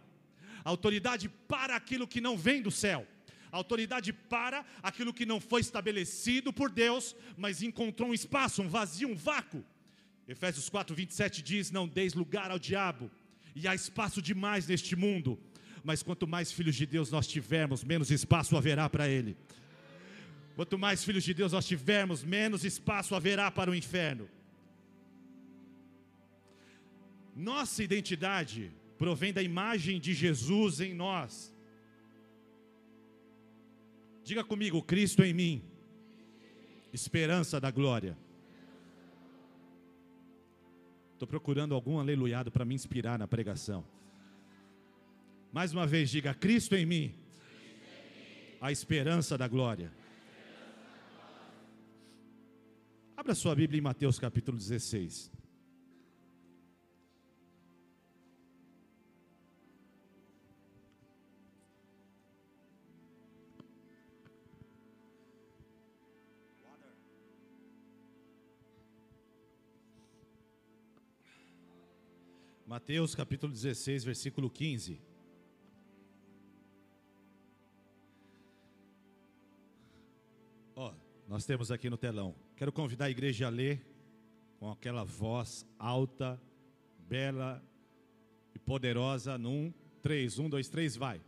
Autoridade 0.64 1.30
para 1.48 1.76
aquilo 1.76 2.08
que 2.08 2.22
não 2.22 2.38
vem 2.38 2.62
do 2.62 2.72
céu. 2.72 3.08
Autoridade 3.52 4.12
para 4.12 4.66
aquilo 4.82 5.14
que 5.14 5.26
não 5.26 5.40
foi 5.40 5.62
estabelecido 5.62 6.52
por 6.52 6.72
Deus, 6.72 7.16
mas 7.38 7.62
encontrou 7.62 8.10
um 8.10 8.14
espaço, 8.14 8.64
um 8.64 8.68
vazio, 8.68 9.10
um 9.10 9.16
vácuo. 9.16 9.64
Efésios 10.28 10.70
4, 10.70 10.96
27 10.96 11.42
diz: 11.42 11.70
Não 11.70 11.88
deis 11.88 12.14
lugar 12.14 12.50
ao 12.50 12.58
diabo, 12.58 13.12
e 13.56 13.68
há 13.68 13.76
espaço 13.76 14.22
demais 14.22 14.66
neste 14.66 14.96
mundo, 14.96 15.40
mas 15.84 16.02
quanto 16.02 16.26
mais 16.26 16.52
filhos 16.52 16.76
de 16.76 16.86
Deus 16.86 17.12
nós 17.12 17.28
tivermos, 17.28 17.84
menos 17.84 18.10
espaço 18.10 18.58
haverá 18.58 18.90
para 18.90 19.08
ele. 19.08 19.38
Quanto 20.56 20.78
mais 20.78 21.04
filhos 21.04 21.24
de 21.24 21.34
Deus 21.34 21.52
nós 21.52 21.66
tivermos, 21.66 22.24
menos 22.24 22.64
espaço 22.64 23.16
haverá 23.16 23.52
para 23.52 23.70
o 23.70 23.76
inferno. 23.76 24.30
Nossa 27.36 27.84
identidade 27.84 28.72
provém 28.98 29.34
da 29.34 29.42
imagem 29.42 30.00
de 30.00 30.14
Jesus 30.14 30.80
em 30.80 30.94
nós. 30.94 31.54
Diga 34.24 34.44
comigo, 34.44 34.82
Cristo 34.82 35.24
em 35.24 35.34
mim, 35.34 35.64
esperança 36.94 37.60
da 37.60 37.70
glória. 37.70 38.18
Estou 41.14 41.28
procurando 41.28 41.76
algum 41.76 42.00
aleluiado 42.00 42.52
para 42.52 42.66
me 42.66 42.74
inspirar 42.74 43.20
na 43.20 43.28
pregação. 43.28 43.86
Mais 45.52 45.74
uma 45.74 45.86
vez, 45.86 46.10
diga: 46.10 46.34
Cristo 46.34 46.76
em 46.76 46.86
mim, 46.86 47.14
a 48.60 48.72
esperança 48.72 49.38
da 49.38 49.48
glória. 49.48 49.92
Abra 53.16 53.36
sua 53.36 53.54
Bíblia 53.56 53.80
em 53.80 53.82
Mateus 53.82 54.18
capítulo 54.18 54.58
16. 54.58 55.32
Mateus 72.74 73.14
capítulo 73.14 73.54
16, 73.54 74.04
versículo 74.04 74.50
15. 74.50 75.00
Ó, 80.76 80.92
nós 81.28 81.46
temos 81.46 81.72
aqui 81.72 81.88
no 81.88 81.98
telão. 81.98 82.34
Quero 82.56 82.72
convidar 82.72 83.06
a 83.06 83.10
igreja 83.12 83.46
a 83.46 83.50
ler 83.52 83.86
com 84.60 84.72
aquela 84.72 85.04
voz 85.04 85.68
alta, 85.78 86.42
bela 86.98 87.64
e 88.56 88.58
poderosa 88.58 89.38
num 89.38 89.72
3, 90.02 90.40
1, 90.40 90.50
2, 90.50 90.68
3, 90.68 90.96
vai. 90.96 91.22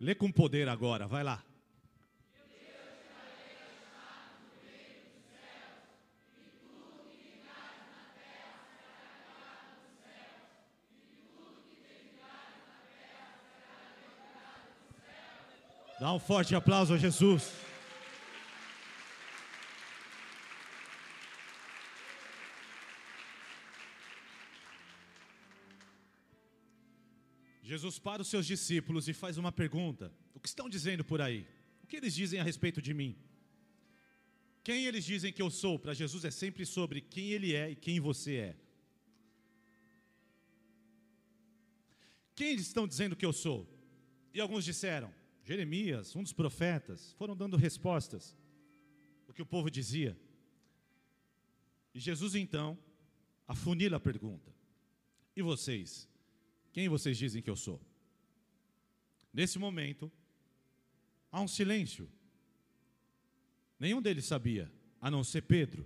Lê 0.00 0.14
com 0.14 0.30
poder 0.30 0.68
agora, 0.68 1.08
vai 1.08 1.24
lá. 1.24 1.42
Dá 15.98 16.12
um 16.12 16.20
forte 16.20 16.54
aplauso 16.54 16.94
a 16.94 16.96
Jesus. 16.96 17.67
Jesus 27.68 27.98
para 27.98 28.22
os 28.22 28.28
seus 28.28 28.46
discípulos 28.46 29.08
e 29.08 29.12
faz 29.12 29.36
uma 29.36 29.52
pergunta: 29.52 30.10
O 30.32 30.40
que 30.40 30.48
estão 30.48 30.70
dizendo 30.70 31.04
por 31.04 31.20
aí? 31.20 31.46
O 31.82 31.86
que 31.86 31.96
eles 31.96 32.14
dizem 32.14 32.40
a 32.40 32.42
respeito 32.42 32.80
de 32.80 32.94
mim? 32.94 33.14
Quem 34.64 34.86
eles 34.86 35.04
dizem 35.04 35.30
que 35.30 35.42
eu 35.42 35.50
sou? 35.50 35.78
Para 35.78 35.92
Jesus 35.92 36.24
é 36.24 36.30
sempre 36.30 36.64
sobre 36.64 37.02
quem 37.02 37.28
ele 37.28 37.54
é 37.54 37.70
e 37.70 37.76
quem 37.76 38.00
você 38.00 38.36
é. 38.36 38.56
Quem 42.34 42.52
eles 42.52 42.66
estão 42.68 42.88
dizendo 42.88 43.14
que 43.14 43.26
eu 43.26 43.34
sou? 43.34 43.68
E 44.32 44.40
alguns 44.40 44.64
disseram: 44.64 45.12
Jeremias, 45.44 46.16
um 46.16 46.22
dos 46.22 46.32
profetas, 46.32 47.12
foram 47.18 47.36
dando 47.36 47.58
respostas. 47.58 48.34
O 49.28 49.32
que 49.34 49.42
o 49.42 49.46
povo 49.46 49.70
dizia. 49.70 50.18
E 51.92 52.00
Jesus 52.00 52.34
então 52.34 52.78
afunila 53.46 53.98
a 53.98 54.00
pergunta: 54.00 54.54
E 55.36 55.42
vocês? 55.42 56.07
Quem 56.78 56.88
vocês 56.88 57.18
dizem 57.18 57.42
que 57.42 57.50
eu 57.50 57.56
sou? 57.56 57.84
Nesse 59.32 59.58
momento, 59.58 60.12
há 61.28 61.40
um 61.40 61.48
silêncio. 61.48 62.08
Nenhum 63.80 64.00
deles 64.00 64.26
sabia 64.26 64.70
a 65.00 65.10
não 65.10 65.24
ser 65.24 65.42
Pedro. 65.42 65.84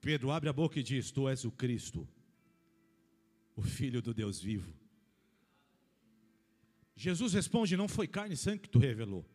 Pedro 0.00 0.30
abre 0.30 0.48
a 0.48 0.52
boca 0.52 0.78
e 0.78 0.84
diz: 0.84 1.10
Tu 1.10 1.28
és 1.28 1.44
o 1.44 1.50
Cristo, 1.50 2.08
o 3.56 3.60
Filho 3.60 4.00
do 4.00 4.14
Deus 4.14 4.40
vivo. 4.40 4.72
Jesus 6.94 7.32
responde: 7.32 7.76
Não 7.76 7.88
foi 7.88 8.06
carne 8.06 8.34
e 8.34 8.38
sangue 8.38 8.60
que 8.60 8.70
tu 8.70 8.78
revelou, 8.78 9.28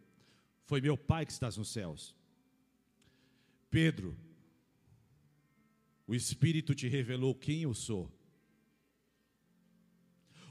foi 0.64 0.80
meu 0.80 0.96
Pai 0.96 1.26
que 1.26 1.34
estás 1.34 1.58
nos 1.58 1.74
céus. 1.74 2.16
Pedro, 3.70 4.18
o 6.08 6.16
Espírito 6.16 6.74
te 6.74 6.88
revelou 6.88 7.36
quem 7.36 7.64
eu 7.64 7.74
sou. 7.74 8.10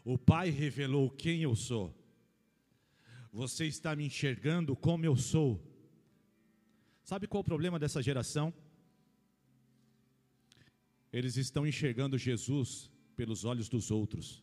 O 0.05 0.17
Pai 0.17 0.51
revelou 0.51 1.11
quem 1.11 1.43
eu 1.43 1.55
sou. 1.55 1.95
Você 3.33 3.67
está 3.67 3.95
me 3.95 4.05
enxergando 4.05 4.75
como 4.75 5.05
eu 5.05 5.17
sou. 5.17 5.61
Sabe 7.05 7.27
qual 7.27 7.41
é 7.41 7.43
o 7.43 7.45
problema 7.45 7.79
dessa 7.79 8.03
geração? 8.03 8.53
Eles 11.13 11.37
estão 11.37 11.67
enxergando 11.67 12.17
Jesus 12.17 12.91
pelos 13.17 13.45
olhos 13.45 13.69
dos 13.69 13.91
outros. 13.91 14.43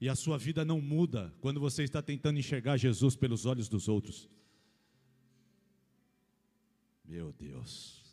E 0.00 0.08
a 0.08 0.14
sua 0.14 0.36
vida 0.36 0.64
não 0.64 0.80
muda 0.80 1.34
quando 1.40 1.58
você 1.58 1.82
está 1.82 2.02
tentando 2.02 2.38
enxergar 2.38 2.76
Jesus 2.76 3.16
pelos 3.16 3.46
olhos 3.46 3.68
dos 3.68 3.88
outros. 3.88 4.28
Meu 7.04 7.32
Deus. 7.32 8.03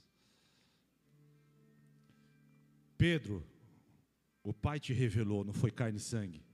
Pedro, 3.01 3.43
o 4.43 4.53
Pai 4.53 4.79
te 4.79 4.93
revelou, 4.93 5.43
não 5.43 5.53
foi 5.53 5.71
carne 5.71 5.97
e 5.97 5.99
sangue. 5.99 6.45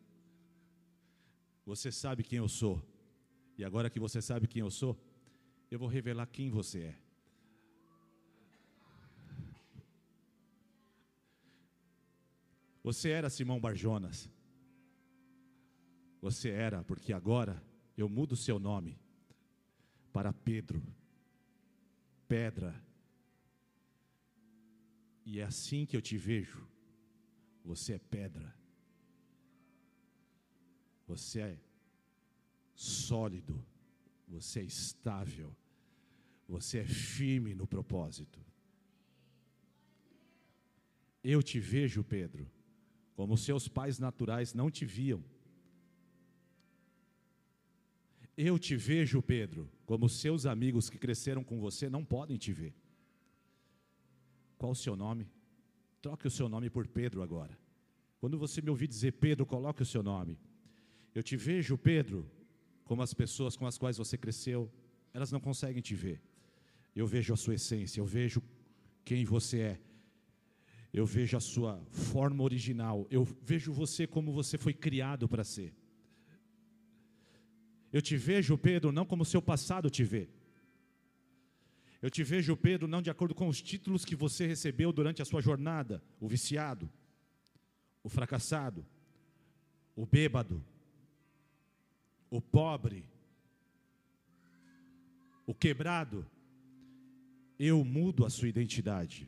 Você 1.65 1.91
sabe 1.91 2.23
quem 2.23 2.37
eu 2.37 2.47
sou. 2.47 2.81
E 3.57 3.65
agora 3.65 3.89
que 3.89 3.99
você 3.99 4.21
sabe 4.21 4.47
quem 4.47 4.61
eu 4.61 4.71
sou, 4.71 4.97
eu 5.69 5.77
vou 5.77 5.89
revelar 5.89 6.25
quem 6.25 6.49
você 6.49 6.83
é. 6.83 6.95
Você 12.81 13.09
era 13.09 13.29
Simão 13.29 13.59
Barjonas. 13.59 14.29
Você 16.21 16.47
era, 16.47 16.81
porque 16.81 17.11
agora 17.11 17.61
eu 17.97 18.07
mudo 18.07 18.31
o 18.31 18.37
seu 18.37 18.57
nome 18.57 18.97
para 20.13 20.31
Pedro, 20.31 20.81
pedra. 22.25 22.86
E 25.29 25.41
é 25.41 25.43
assim 25.43 25.85
que 25.85 25.97
eu 25.97 26.01
te 26.01 26.17
vejo. 26.17 26.65
Você 27.65 27.95
é 27.95 27.99
pedra. 27.99 28.55
Você 31.05 31.41
é 31.41 31.59
sólido. 32.73 33.61
Você 34.29 34.61
é 34.61 34.63
estável. 34.63 35.53
Você 36.47 36.77
é 36.77 36.85
firme 36.85 37.53
no 37.53 37.67
propósito. 37.67 38.39
Eu 41.21 41.43
te 41.43 41.59
vejo, 41.59 42.05
Pedro, 42.05 42.49
como 43.13 43.37
seus 43.37 43.67
pais 43.67 43.99
naturais 43.99 44.53
não 44.53 44.71
te 44.71 44.85
viam. 44.85 45.21
Eu 48.37 48.57
te 48.57 48.77
vejo, 48.77 49.21
Pedro, 49.21 49.69
como 49.85 50.07
seus 50.07 50.45
amigos 50.45 50.89
que 50.89 50.97
cresceram 50.97 51.43
com 51.43 51.59
você 51.59 51.89
não 51.89 52.05
podem 52.05 52.37
te 52.37 52.53
ver. 52.53 52.73
Qual 54.57 54.71
o 54.71 54.75
seu 54.75 54.95
nome? 54.95 55.29
Troque 56.01 56.27
o 56.27 56.31
seu 56.31 56.49
nome 56.49 56.69
por 56.69 56.87
Pedro 56.87 57.21
agora. 57.21 57.57
Quando 58.19 58.37
você 58.37 58.61
me 58.61 58.69
ouvir 58.69 58.87
dizer 58.87 59.13
Pedro, 59.13 59.45
coloque 59.45 59.81
o 59.81 59.85
seu 59.85 60.01
nome. 60.01 60.39
Eu 61.13 61.23
te 61.23 61.35
vejo, 61.35 61.77
Pedro, 61.77 62.29
como 62.83 63.01
as 63.01 63.13
pessoas 63.13 63.55
com 63.55 63.65
as 63.65 63.77
quais 63.77 63.97
você 63.97 64.17
cresceu, 64.17 64.71
elas 65.13 65.31
não 65.31 65.39
conseguem 65.39 65.81
te 65.81 65.95
ver. 65.95 66.21
Eu 66.95 67.05
vejo 67.05 67.33
a 67.33 67.37
sua 67.37 67.55
essência, 67.55 67.99
eu 67.99 68.05
vejo 68.05 68.41
quem 69.05 69.23
você 69.25 69.59
é. 69.59 69.81
Eu 70.91 71.05
vejo 71.05 71.37
a 71.37 71.39
sua 71.39 71.79
forma 71.91 72.43
original, 72.43 73.05
eu 73.11 73.23
vejo 73.41 73.71
você 73.71 74.07
como 74.07 74.31
você 74.31 74.57
foi 74.57 74.73
criado 74.73 75.27
para 75.27 75.43
ser. 75.43 75.73
Eu 77.91 78.01
te 78.01 78.17
vejo, 78.17 78.57
Pedro, 78.57 78.91
não 78.91 79.05
como 79.05 79.23
seu 79.25 79.41
passado 79.41 79.89
te 79.89 80.03
vê. 80.03 80.29
Eu 82.01 82.09
te 82.11 82.23
vejo, 82.23 82.55
Pedro, 82.55 82.87
não 82.87 83.01
de 83.01 83.09
acordo 83.09 83.33
com 83.33 83.47
os 83.47 83.61
títulos 83.61 84.05
que 84.05 84.15
você 84.15 84.45
recebeu 84.45 84.91
durante 84.91 85.21
a 85.21 85.25
sua 85.25 85.41
jornada: 85.41 86.03
o 86.19 86.27
viciado, 86.27 86.89
o 88.03 88.09
fracassado, 88.09 88.85
o 89.95 90.05
bêbado, 90.05 90.63
o 92.29 92.39
pobre, 92.39 93.03
o 95.45 95.53
quebrado. 95.53 96.25
Eu 97.59 97.83
mudo 97.83 98.23
a 98.23 98.29
sua 98.29 98.47
identidade. 98.47 99.27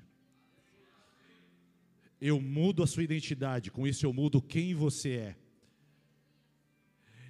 Eu 2.21 2.39
mudo 2.39 2.84
a 2.84 2.88
sua 2.88 3.03
identidade, 3.03 3.71
com 3.71 3.88
isso 3.88 4.05
eu 4.05 4.13
mudo 4.13 4.41
quem 4.41 4.75
você 4.75 5.12
é. 5.13 5.36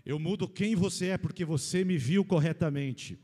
Eu 0.05 0.17
mudo 0.17 0.49
quem 0.49 0.75
você 0.75 1.09
é 1.09 1.17
porque 1.17 1.45
você 1.45 1.85
me 1.85 1.97
viu 1.97 2.25
corretamente. 2.25 3.17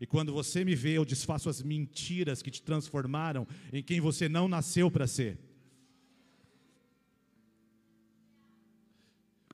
E 0.00 0.06
quando 0.06 0.32
você 0.32 0.64
me 0.64 0.74
vê, 0.74 0.96
eu 0.96 1.04
desfaço 1.04 1.50
as 1.50 1.60
mentiras 1.62 2.40
que 2.40 2.50
te 2.50 2.62
transformaram 2.62 3.46
em 3.70 3.82
quem 3.82 4.00
você 4.00 4.28
não 4.28 4.48
nasceu 4.48 4.90
para 4.90 5.06
ser. 5.06 5.38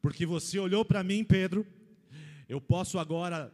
Porque 0.01 0.25
você 0.25 0.57
olhou 0.61 0.85
para 0.85 1.03
mim, 1.03 1.25
Pedro, 1.25 1.67
eu 2.49 2.61
posso 2.61 2.97
agora 2.97 3.53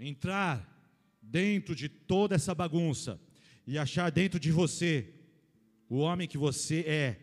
entrar 0.00 0.66
dentro 1.20 1.74
de 1.74 1.86
toda 1.86 2.34
essa 2.34 2.54
bagunça 2.54 3.20
e 3.66 3.76
achar 3.76 4.10
dentro 4.10 4.40
de 4.40 4.50
você 4.50 5.12
o 5.86 5.98
homem 5.98 6.26
que 6.26 6.38
você 6.38 6.80
é, 6.80 7.20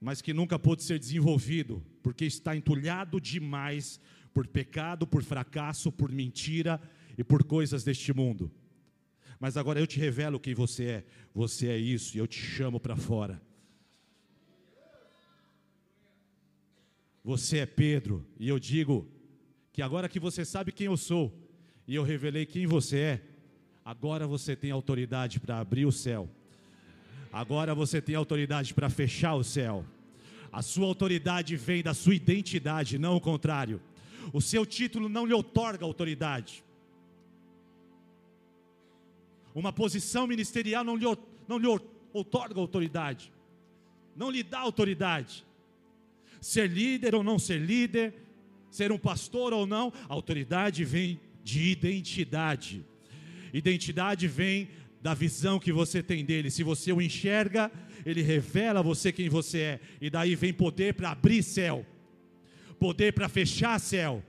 mas 0.00 0.22
que 0.22 0.32
nunca 0.32 0.58
pôde 0.58 0.82
ser 0.82 0.98
desenvolvido, 0.98 1.84
porque 2.02 2.24
está 2.24 2.56
entulhado 2.56 3.20
demais 3.20 4.00
por 4.36 4.46
pecado, 4.46 5.06
por 5.06 5.22
fracasso, 5.22 5.90
por 5.90 6.12
mentira 6.12 6.78
e 7.16 7.24
por 7.24 7.42
coisas 7.42 7.82
deste 7.82 8.12
mundo. 8.12 8.52
Mas 9.40 9.56
agora 9.56 9.80
eu 9.80 9.86
te 9.86 9.98
revelo 9.98 10.38
quem 10.38 10.52
você 10.52 10.84
é. 10.84 11.04
Você 11.34 11.68
é 11.68 11.78
isso 11.78 12.14
e 12.14 12.20
eu 12.20 12.26
te 12.26 12.38
chamo 12.38 12.78
para 12.78 12.94
fora. 12.96 13.40
Você 17.24 17.60
é 17.60 17.64
Pedro 17.64 18.26
e 18.38 18.46
eu 18.46 18.58
digo 18.58 19.08
que 19.72 19.80
agora 19.80 20.06
que 20.06 20.20
você 20.20 20.44
sabe 20.44 20.70
quem 20.70 20.84
eu 20.84 20.98
sou 20.98 21.32
e 21.88 21.94
eu 21.94 22.02
revelei 22.02 22.44
quem 22.44 22.66
você 22.66 22.98
é, 22.98 23.22
agora 23.82 24.26
você 24.26 24.54
tem 24.54 24.70
autoridade 24.70 25.40
para 25.40 25.60
abrir 25.60 25.86
o 25.86 25.92
céu. 25.92 26.28
Agora 27.32 27.74
você 27.74 28.02
tem 28.02 28.14
autoridade 28.14 28.74
para 28.74 28.90
fechar 28.90 29.34
o 29.34 29.42
céu. 29.42 29.82
A 30.52 30.60
sua 30.60 30.84
autoridade 30.84 31.56
vem 31.56 31.82
da 31.82 31.94
sua 31.94 32.14
identidade, 32.14 32.98
não 32.98 33.16
o 33.16 33.20
contrário. 33.20 33.80
O 34.32 34.40
seu 34.40 34.66
título 34.66 35.08
não 35.08 35.26
lhe 35.26 35.34
otorga 35.34 35.84
autoridade. 35.84 36.64
Uma 39.54 39.72
posição 39.72 40.26
ministerial 40.26 40.84
não 40.84 40.96
lhe, 40.96 41.06
não 41.48 41.58
lhe 41.58 41.66
otorga 42.12 42.60
autoridade. 42.60 43.32
Não 44.14 44.30
lhe 44.30 44.42
dá 44.42 44.58
autoridade. 44.58 45.46
Ser 46.40 46.68
líder 46.68 47.14
ou 47.14 47.22
não 47.22 47.38
ser 47.38 47.58
líder, 47.58 48.14
ser 48.70 48.92
um 48.92 48.98
pastor 48.98 49.52
ou 49.52 49.66
não, 49.66 49.92
autoridade 50.08 50.84
vem 50.84 51.20
de 51.42 51.70
identidade. 51.70 52.84
Identidade 53.52 54.28
vem 54.28 54.68
da 55.00 55.14
visão 55.14 55.58
que 55.58 55.72
você 55.72 56.02
tem 56.02 56.24
dele. 56.24 56.50
Se 56.50 56.62
você 56.62 56.92
o 56.92 57.00
enxerga, 57.00 57.70
ele 58.04 58.22
revela 58.22 58.80
a 58.80 58.82
você 58.82 59.12
quem 59.12 59.28
você 59.28 59.58
é, 59.58 59.80
e 60.00 60.10
daí 60.10 60.34
vem 60.34 60.52
poder 60.52 60.94
para 60.94 61.10
abrir 61.10 61.42
céu 61.42 61.86
poder 62.78 63.12
para 63.12 63.28
fechar 63.28 63.78
céu, 63.80 64.22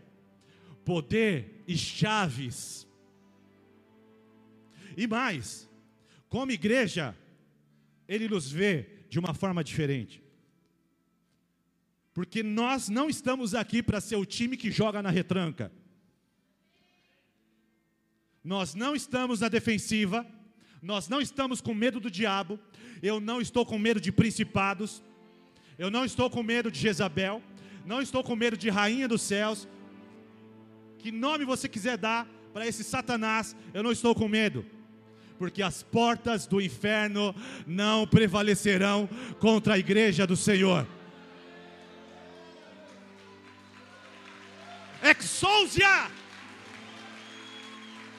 poder 0.85 1.63
e 1.67 1.77
chaves. 1.77 2.87
E 4.95 5.05
mais, 5.07 5.69
como 6.29 6.51
igreja, 6.51 7.15
Ele 8.07 8.27
nos 8.27 8.51
vê 8.51 8.87
de 9.09 9.19
uma 9.19 9.33
forma 9.33 9.63
diferente. 9.63 10.23
Porque 12.13 12.41
nós 12.41 12.89
não 12.89 13.09
estamos 13.09 13.53
aqui 13.53 13.83
para 13.83 14.01
ser 14.01 14.15
o 14.15 14.25
time 14.25 14.57
que 14.57 14.71
joga 14.71 15.03
na 15.03 15.11
retranca. 15.11 15.71
Nós 18.43 18.73
não 18.73 18.95
estamos 18.95 19.41
na 19.41 19.49
defensiva, 19.49 20.25
nós 20.81 21.07
não 21.09 21.21
estamos 21.21 21.61
com 21.61 21.73
medo 21.73 21.99
do 21.99 22.09
diabo, 22.09 22.59
eu 23.03 23.19
não 23.19 23.41
estou 23.41 23.65
com 23.65 23.77
medo 23.77 23.99
de 23.99 24.11
principados, 24.11 25.03
eu 25.77 25.91
não 25.91 26.05
estou 26.05 26.29
com 26.29 26.41
medo 26.41 26.71
de 26.71 26.79
Jezabel, 26.79 27.43
não 27.87 28.01
estou 28.01 28.21
com 28.21 28.35
medo 28.35 28.57
de 28.57 28.69
rainha 28.69 29.07
dos 29.07 29.21
céus. 29.21 29.67
Que 30.99 31.09
nome 31.09 31.45
você 31.45 31.69
quiser 31.69 31.97
dar 31.97 32.27
para 32.53 32.67
esse 32.67 32.83
Satanás, 32.83 33.55
eu 33.73 33.81
não 33.81 33.93
estou 33.93 34.13
com 34.13 34.27
medo. 34.27 34.65
Porque 35.39 35.63
as 35.63 35.83
portas 35.83 36.45
do 36.45 36.59
inferno 36.59 37.33
não 37.65 38.05
prevalecerão 38.05 39.07
contra 39.39 39.75
a 39.75 39.79
igreja 39.79 40.27
do 40.27 40.35
Senhor. 40.35 40.85
Exousia! 45.01 46.11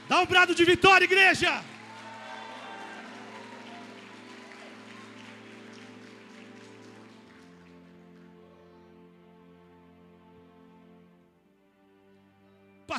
Dá 0.09 0.21
um 0.21 0.27
brado 0.27 0.55
de 0.55 0.65
vitória, 0.65 1.05
igreja! 1.05 1.63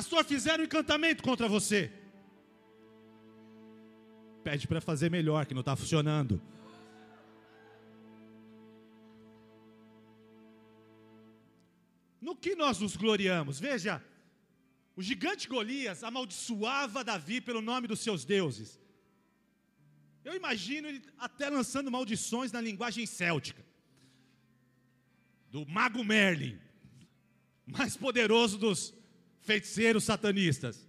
Pastor, 0.00 0.24
fizeram 0.24 0.62
um 0.62 0.66
encantamento 0.66 1.22
contra 1.22 1.46
você. 1.46 1.92
Pede 4.42 4.66
para 4.66 4.80
fazer 4.80 5.10
melhor, 5.10 5.44
que 5.44 5.52
não 5.52 5.60
está 5.60 5.76
funcionando. 5.76 6.40
No 12.18 12.34
que 12.34 12.54
nós 12.54 12.78
nos 12.78 12.96
gloriamos? 12.96 13.60
Veja, 13.60 14.02
o 14.96 15.02
gigante 15.02 15.46
Golias 15.46 16.02
amaldiçoava 16.02 17.04
Davi 17.04 17.42
pelo 17.42 17.60
nome 17.60 17.86
dos 17.86 18.00
seus 18.00 18.24
deuses. 18.24 18.80
Eu 20.24 20.34
imagino 20.34 20.88
ele 20.88 21.02
até 21.18 21.50
lançando 21.50 21.90
maldições 21.90 22.50
na 22.52 22.62
linguagem 22.62 23.04
céltica. 23.04 23.62
Do 25.50 25.66
mago 25.66 26.02
Merlin, 26.02 26.58
mais 27.66 27.98
poderoso 27.98 28.56
dos 28.56 28.98
feiticeiros 29.50 30.04
satanistas. 30.04 30.88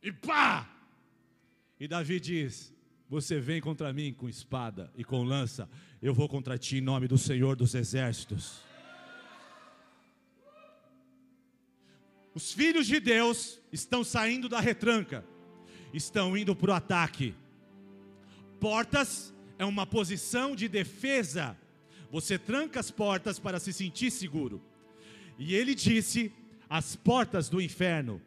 E 0.00 0.12
pá! 0.12 0.70
E 1.80 1.88
Davi 1.88 2.20
diz: 2.20 2.72
Você 3.08 3.40
vem 3.40 3.60
contra 3.60 3.92
mim 3.92 4.12
com 4.12 4.28
espada 4.28 4.92
e 4.96 5.02
com 5.02 5.24
lança, 5.24 5.68
eu 6.00 6.14
vou 6.14 6.28
contra 6.28 6.56
ti 6.56 6.76
em 6.76 6.80
nome 6.80 7.08
do 7.08 7.18
Senhor 7.18 7.56
dos 7.56 7.74
Exércitos. 7.74 8.62
Os 12.32 12.52
filhos 12.52 12.86
de 12.86 13.00
Deus 13.00 13.60
estão 13.72 14.04
saindo 14.04 14.48
da 14.48 14.60
retranca, 14.60 15.24
estão 15.92 16.36
indo 16.36 16.54
para 16.54 16.70
o 16.70 16.74
ataque. 16.74 17.34
Portas 18.60 19.34
é 19.58 19.64
uma 19.64 19.84
posição 19.84 20.54
de 20.54 20.68
defesa. 20.68 21.58
Você 22.12 22.38
tranca 22.38 22.78
as 22.78 22.92
portas 22.92 23.40
para 23.40 23.58
se 23.58 23.72
sentir 23.72 24.12
seguro. 24.12 24.62
E 25.36 25.52
ele 25.52 25.74
disse: 25.74 26.32
as 26.74 26.96
portas 26.96 27.48
do 27.48 27.60
inferno. 27.60 28.20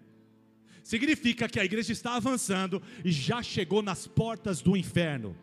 Significa 0.81 1.49
que 1.49 1.59
a 1.59 1.65
igreja 1.65 1.91
está 1.91 2.15
avançando 2.15 2.81
e 3.03 3.11
já 3.11 3.43
chegou 3.43 3.81
nas 3.81 4.07
portas 4.07 4.61
do 4.61 4.77
inferno. 4.77 5.35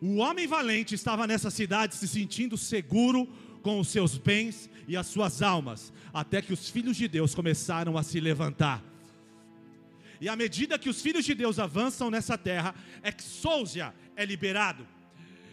O 0.00 0.16
homem 0.16 0.48
valente 0.48 0.96
estava 0.96 1.24
nessa 1.24 1.48
cidade 1.48 1.94
se 1.94 2.08
sentindo 2.08 2.58
seguro 2.58 3.28
com 3.62 3.78
os 3.78 3.86
seus 3.86 4.18
bens 4.18 4.68
e 4.88 4.96
as 4.96 5.06
suas 5.06 5.42
almas, 5.42 5.92
até 6.12 6.42
que 6.42 6.52
os 6.52 6.68
filhos 6.68 6.96
de 6.96 7.06
Deus 7.06 7.36
começaram 7.36 7.96
a 7.96 8.02
se 8.02 8.18
levantar. 8.18 8.82
E 10.20 10.28
à 10.28 10.34
medida 10.34 10.76
que 10.76 10.88
os 10.88 11.00
filhos 11.00 11.24
de 11.24 11.36
Deus 11.36 11.60
avançam 11.60 12.10
nessa 12.10 12.36
terra, 12.36 12.74
exousia 13.04 13.94
é 14.16 14.24
liberado. 14.24 14.84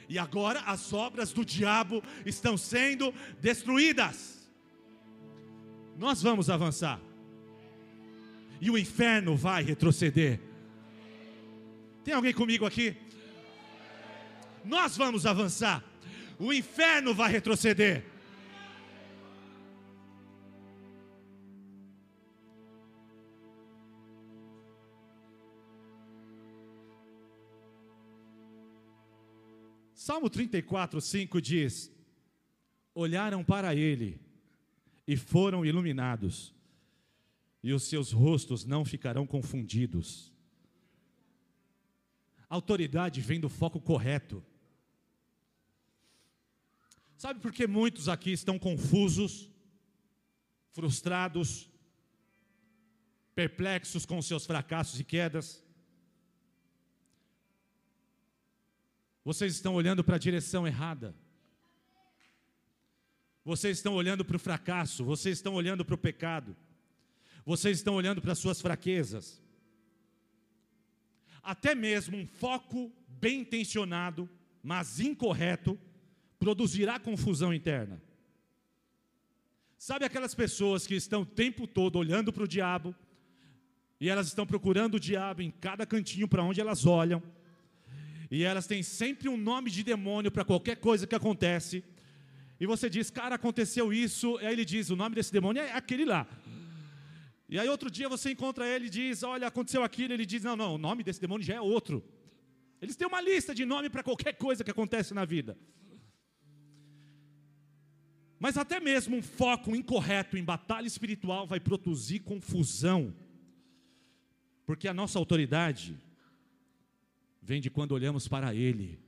E 0.10 0.18
agora 0.18 0.62
as 0.62 0.92
obras 0.94 1.32
do 1.32 1.46
diabo 1.46 2.04
estão 2.26 2.58
sendo 2.58 3.14
destruídas. 3.40 4.39
Nós 6.00 6.24
vamos 6.24 6.50
avançar. 6.50 7.00
E 8.60 8.72
o 8.72 8.78
inferno 8.78 9.36
vai 9.38 9.64
retroceder. 9.64 10.40
Tem 12.04 12.16
alguém 12.16 12.34
comigo 12.34 12.66
aqui? 12.66 12.98
Nós 14.66 14.98
vamos 14.98 15.28
avançar 15.28 15.88
o 16.40 16.54
inferno 16.54 17.14
vai 17.14 17.30
retroceder. 17.30 18.06
Salmo 29.94 30.30
34, 30.30 31.02
5 31.02 31.42
diz: 31.42 31.92
Olharam 32.96 33.44
para 33.44 33.76
ele 33.76 34.29
e 35.10 35.18
foram 35.18 35.66
iluminados, 35.66 36.54
e 37.64 37.74
os 37.74 37.82
seus 37.82 38.12
rostos 38.12 38.64
não 38.64 38.86
ficarão 38.86 39.26
confundidos. 39.26 40.32
A 42.48 42.54
autoridade 42.54 43.20
vem 43.20 43.40
do 43.40 43.50
foco 43.50 43.82
correto. 43.82 44.46
Sabe 47.18 47.40
por 47.40 47.52
que 47.52 47.66
muitos 47.66 48.08
aqui 48.08 48.32
estão 48.32 48.60
confusos, 48.60 49.50
frustrados, 50.74 51.68
perplexos 53.34 54.06
com 54.06 54.22
seus 54.22 54.46
fracassos 54.46 55.00
e 55.00 55.04
quedas? 55.04 55.66
Vocês 59.26 59.56
estão 59.56 59.74
olhando 59.74 60.04
para 60.04 60.18
a 60.18 60.20
direção 60.20 60.68
errada. 60.68 61.16
Vocês 63.44 63.78
estão 63.78 63.94
olhando 63.94 64.24
para 64.26 64.36
o 64.36 64.40
fracasso, 64.40 65.04
vocês 65.04 65.38
estão 65.38 65.54
olhando 65.54 65.84
para 65.86 65.96
o 65.96 65.98
pecado. 65.98 66.56
Vocês 67.46 67.78
estão 67.78 67.96
olhando 67.96 68.22
para 68.22 68.34
as 68.34 68.40
suas 68.40 68.62
fraquezas. 68.62 69.42
Até 71.42 71.74
mesmo 71.74 72.18
um 72.18 72.28
foco 72.28 72.92
bem 73.08 73.42
intencionado, 73.42 74.30
mas 74.62 75.00
incorreto, 75.00 75.80
produzirá 76.38 77.00
confusão 77.00 77.54
interna. 77.54 78.02
Sabe 79.78 80.06
aquelas 80.06 80.36
pessoas 80.36 80.86
que 80.86 80.94
estão 80.94 81.22
o 81.22 81.26
tempo 81.26 81.66
todo 81.66 81.98
olhando 81.98 82.34
para 82.34 82.44
o 82.44 82.48
diabo, 82.48 82.94
e 84.00 84.10
elas 84.10 84.28
estão 84.28 84.46
procurando 84.46 84.96
o 84.96 85.00
diabo 85.00 85.42
em 85.42 85.52
cada 85.52 85.86
cantinho 85.86 86.28
para 86.28 86.44
onde 86.44 86.62
elas 86.62 86.86
olham, 86.86 87.24
e 88.30 88.44
elas 88.44 88.68
têm 88.68 88.84
sempre 88.84 89.28
um 89.28 89.38
nome 89.38 89.72
de 89.72 89.84
demônio 89.84 90.32
para 90.32 90.46
qualquer 90.46 90.76
coisa 90.76 91.08
que 91.08 91.16
acontece, 91.16 91.84
e 92.60 92.66
você 92.66 92.90
diz, 92.90 93.10
cara, 93.10 93.36
aconteceu 93.36 93.94
isso, 93.94 94.38
e 94.42 94.46
aí 94.46 94.54
ele 94.54 94.66
diz, 94.66 94.90
o 94.90 94.96
nome 94.96 95.16
desse 95.16 95.32
demônio 95.32 95.62
é 95.62 95.72
aquele 95.72 96.04
lá. 96.04 96.28
E 97.48 97.58
aí 97.58 97.70
outro 97.70 97.90
dia 97.90 98.10
você 98.10 98.32
encontra 98.32 98.68
ele 98.68 98.88
e 98.88 98.90
diz, 98.90 99.24
olha, 99.24 99.48
aconteceu 99.48 99.82
aquilo, 99.82 100.14
ele 100.14 100.26
diz, 100.26 100.44
não, 100.44 100.58
não, 100.58 100.76
o 100.76 100.78
nome 100.78 101.02
desse 101.02 101.22
demônio 101.22 101.46
já 101.46 101.56
é 101.56 101.62
outro. 101.62 102.04
Eles 102.82 102.98
têm 102.98 103.08
uma 103.08 103.22
lista 103.22 103.56
de 103.56 103.66
nome 103.66 103.90
para 103.90 104.04
qualquer 104.04 104.34
coisa 104.34 104.64
que 104.64 104.72
acontece 104.72 105.14
na 105.14 105.24
vida. 105.24 105.58
Mas 108.38 108.58
até 108.58 108.80
mesmo 108.80 109.18
um 109.18 109.22
foco 109.22 109.76
incorreto 109.76 110.38
em 110.38 110.44
batalha 110.44 110.88
espiritual 110.88 111.48
vai 111.48 111.60
produzir 111.60 112.20
confusão. 112.20 113.14
Porque 114.66 114.88
a 114.88 114.94
nossa 114.94 115.18
autoridade 115.18 115.98
vem 117.42 117.60
de 117.60 117.70
quando 117.70 117.94
olhamos 117.94 118.28
para 118.28 118.54
Ele. 118.54 119.00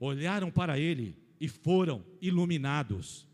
Olharam 0.00 0.50
para 0.50 0.78
Ele 0.78 1.21
e 1.42 1.48
foram 1.48 2.04
iluminados. 2.20 3.26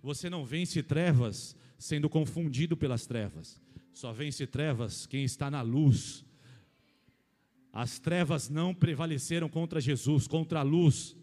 Você 0.00 0.30
não 0.30 0.46
vence 0.46 0.80
trevas 0.80 1.56
sendo 1.76 2.08
confundido 2.08 2.76
pelas 2.76 3.04
trevas, 3.04 3.60
só 3.92 4.12
vence 4.12 4.46
trevas 4.46 5.06
quem 5.06 5.24
está 5.24 5.50
na 5.50 5.60
luz. 5.60 6.24
As 7.72 7.98
trevas 7.98 8.48
não 8.48 8.72
prevaleceram 8.72 9.48
contra 9.48 9.80
Jesus, 9.80 10.28
contra 10.28 10.60
a 10.60 10.62
luz. 10.62 11.16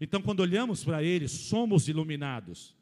Então, 0.00 0.20
quando 0.20 0.40
olhamos 0.40 0.82
para 0.82 1.04
Ele, 1.04 1.28
somos 1.28 1.86
iluminados. 1.86 2.74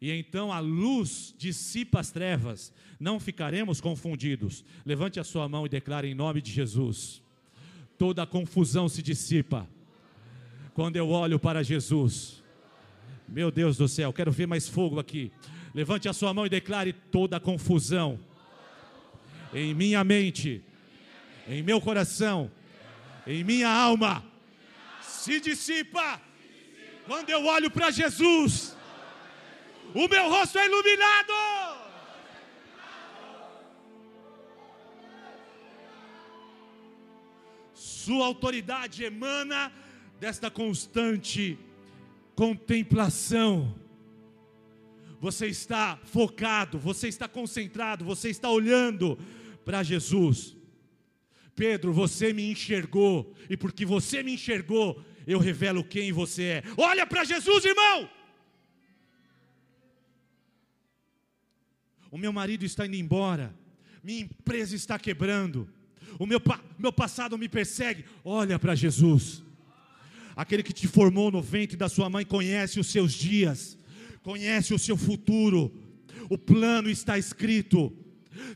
E 0.00 0.10
então 0.10 0.52
a 0.52 0.58
luz 0.58 1.32
dissipa 1.38 2.00
as 2.00 2.10
trevas, 2.10 2.72
não 2.98 3.20
ficaremos 3.20 3.80
confundidos. 3.80 4.64
Levante 4.84 5.20
a 5.20 5.24
sua 5.24 5.48
mão 5.48 5.64
e 5.64 5.68
declare 5.68 6.08
em 6.08 6.14
nome 6.14 6.42
de 6.42 6.50
Jesus: 6.50 7.22
toda 7.96 8.24
a 8.24 8.26
confusão 8.26 8.88
se 8.88 9.00
dissipa. 9.00 9.68
Quando 10.74 10.96
eu 10.96 11.08
olho 11.10 11.38
para 11.38 11.62
Jesus, 11.62 12.42
meu 13.28 13.50
Deus 13.50 13.76
do 13.76 13.88
céu, 13.88 14.12
quero 14.12 14.30
ver 14.30 14.46
mais 14.46 14.68
fogo 14.68 14.98
aqui. 14.98 15.32
Levante 15.74 16.08
a 16.08 16.12
sua 16.12 16.32
mão 16.32 16.46
e 16.46 16.48
declare 16.48 16.92
toda 16.92 17.36
a 17.36 17.40
confusão 17.40 18.18
em 19.52 19.74
minha 19.74 20.02
mente, 20.04 20.62
em 21.48 21.62
meu 21.62 21.80
coração, 21.80 22.50
em 23.26 23.42
minha 23.42 23.68
alma, 23.68 24.24
se 25.00 25.40
dissipa 25.40 26.20
quando 27.06 27.30
eu 27.30 27.44
olho 27.44 27.70
para 27.70 27.90
Jesus, 27.90 28.76
o 29.94 30.06
meu 30.06 30.28
rosto 30.28 30.58
é 30.58 30.66
iluminado. 30.66 31.32
Sua 37.74 38.26
autoridade 38.26 39.04
emana 39.04 39.72
desta 40.20 40.50
constante 40.50 41.58
contemplação. 42.36 43.74
Você 45.18 45.46
está 45.46 45.98
focado, 46.04 46.78
você 46.78 47.08
está 47.08 47.26
concentrado, 47.26 48.04
você 48.04 48.28
está 48.28 48.50
olhando 48.50 49.18
para 49.64 49.82
Jesus. 49.82 50.56
Pedro, 51.56 51.92
você 51.92 52.32
me 52.32 52.50
enxergou, 52.50 53.34
e 53.48 53.56
porque 53.56 53.84
você 53.84 54.22
me 54.22 54.34
enxergou, 54.34 55.02
eu 55.26 55.38
revelo 55.38 55.82
quem 55.82 56.12
você 56.12 56.42
é. 56.42 56.62
Olha 56.76 57.06
para 57.06 57.24
Jesus, 57.24 57.64
irmão. 57.64 58.08
O 62.10 62.18
meu 62.18 62.32
marido 62.32 62.64
está 62.64 62.86
indo 62.86 62.96
embora. 62.96 63.54
Minha 64.02 64.22
empresa 64.22 64.74
está 64.74 64.98
quebrando. 64.98 65.68
O 66.18 66.26
meu, 66.26 66.40
meu 66.78 66.92
passado 66.92 67.38
me 67.38 67.48
persegue. 67.48 68.04
Olha 68.24 68.58
para 68.58 68.74
Jesus. 68.74 69.44
Aquele 70.40 70.62
que 70.62 70.72
te 70.72 70.86
formou 70.86 71.30
no 71.30 71.42
ventre 71.42 71.76
da 71.76 71.86
sua 71.86 72.08
mãe 72.08 72.24
conhece 72.24 72.80
os 72.80 72.86
seus 72.86 73.12
dias, 73.12 73.76
conhece 74.22 74.72
o 74.72 74.78
seu 74.78 74.96
futuro. 74.96 75.70
O 76.30 76.38
plano 76.38 76.88
está 76.88 77.18
escrito. 77.18 77.92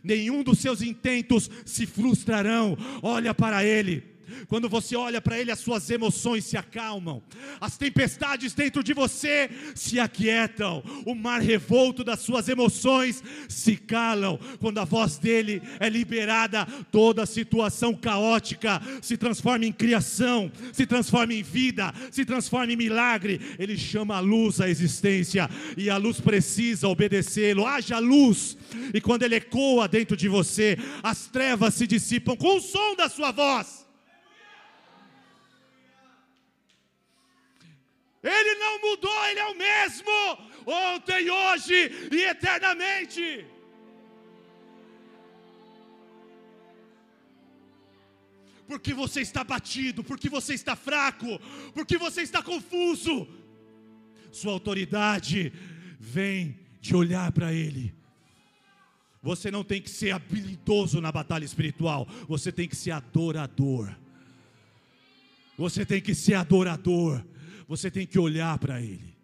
Nenhum 0.03 0.43
dos 0.43 0.61
seus 0.61 0.81
intentos 0.81 1.51
se 1.67 1.85
frustrarão. 1.85 2.75
Olha 3.03 3.35
para 3.35 3.63
ele. 3.67 4.03
Quando 4.49 4.69
você 4.69 4.97
olha 4.97 5.21
para 5.21 5.39
Ele, 5.39 5.51
as 5.51 5.59
suas 5.59 5.89
emoções 5.91 6.45
se 6.45 6.57
acalmam, 6.57 7.23
as 7.61 7.77
tempestades 7.77 8.53
dentro 8.53 8.83
de 8.83 8.93
você 8.93 9.51
se 9.75 9.99
aquietam, 9.99 10.83
o 11.07 11.15
mar 11.15 11.41
revolto 11.41 12.05
das 12.05 12.21
suas 12.21 12.49
emoções 12.49 13.23
se 13.49 13.77
calam. 13.77 14.39
Quando 14.61 14.79
a 14.79 14.85
voz 14.85 15.19
dele 15.19 15.63
é 15.81 15.89
liberada, 15.89 16.67
toda 16.91 17.27
situação 17.27 17.95
caótica 17.95 18.81
se 19.03 19.17
transforma 19.17 19.65
em 19.65 19.73
criação, 19.73 20.51
se 20.73 20.87
transforma 20.87 21.35
em 21.35 21.43
vida, 21.43 21.93
se 22.11 22.25
transforma 22.25 22.73
em 22.73 22.77
milagre. 22.77 23.41
Ele 23.59 23.77
chama 23.77 24.17
a 24.17 24.21
luz 24.21 24.61
à 24.61 24.69
existência 24.69 25.49
e 25.77 25.91
a 25.91 25.97
luz 25.97 26.21
precisa 26.21 26.89
obedecê-lo. 26.89 27.67
Haja 27.67 27.99
luz, 27.99 28.57
e 28.93 29.01
quando 29.01 29.23
ele 29.23 29.37
ecoa 29.37 29.89
dentro 29.89 30.17
de 30.17 30.29
você, 30.29 30.79
as 31.03 31.27
trevas 31.27 31.75
se 31.75 31.87
dissipam 31.87 32.37
com 32.37 32.57
o 32.57 32.61
som 32.61 32.95
da 32.97 33.09
sua 33.09 33.31
voz. 33.31 33.84
Ele 38.25 38.55
não 38.55 38.81
mudou, 38.81 39.27
Ele 39.27 39.41
é 39.41 39.47
o 39.47 39.55
mesmo, 39.55 40.11
ontem, 40.67 41.31
hoje 41.31 41.75
e 42.11 42.25
eternamente. 42.25 43.47
Porque 48.67 48.95
você 48.95 49.21
está 49.21 49.45
batido, 49.45 50.03
porque 50.03 50.31
você 50.31 50.55
está 50.55 50.75
fraco, 50.75 51.39
porque 51.75 51.99
você 51.99 52.23
está 52.23 52.43
confuso. 52.43 53.29
Sua 54.33 54.53
autoridade 54.53 55.53
vem 56.01 56.59
de 56.81 56.97
olhar 56.97 57.31
para 57.31 57.53
Ele. 57.53 57.95
Você 59.23 59.51
não 59.51 59.63
tem 59.63 59.83
que 59.83 59.91
ser 59.91 60.13
habilidoso 60.13 60.99
na 60.99 61.13
batalha 61.13 61.45
espiritual, 61.45 62.09
você 62.27 62.51
tem 62.51 62.67
que 62.67 62.77
ser 62.77 62.93
adorador. 62.93 63.95
Você 65.57 65.85
tem 65.85 66.01
que 66.01 66.15
ser 66.15 66.35
adorador 66.35 67.25
você 67.67 67.91
tem 67.91 68.07
que 68.07 68.19
olhar 68.19 68.59
para 68.59 68.81
Ele. 68.81 69.17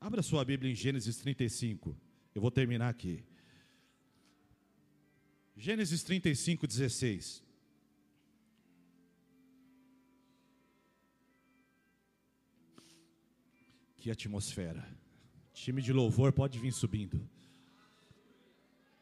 Abra 0.00 0.22
sua 0.22 0.44
Bíblia 0.44 0.70
em 0.70 0.74
Gênesis 0.74 1.16
35. 1.16 1.96
Eu 2.34 2.42
vou 2.42 2.50
terminar 2.50 2.90
aqui. 2.90 3.24
Gênesis 5.56 6.02
35, 6.02 6.66
16. 6.66 7.42
Que 13.96 14.10
atmosfera. 14.10 14.86
Time 15.54 15.80
de 15.80 15.90
louvor 15.90 16.34
pode 16.34 16.58
vir 16.58 16.72
subindo. 16.72 17.26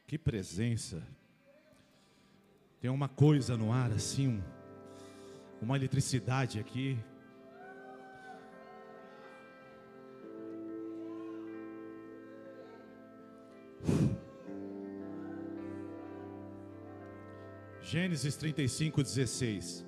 Que 0.06 0.16
presença. 0.16 1.04
Tem 2.82 2.90
uma 2.90 3.08
coisa 3.08 3.56
no 3.56 3.70
ar 3.70 3.92
assim, 3.92 4.26
um, 4.26 4.42
uma 5.62 5.76
eletricidade 5.76 6.58
aqui. 6.58 6.98
Gênesis 17.80 18.36
35, 18.36 19.00
16. 19.00 19.86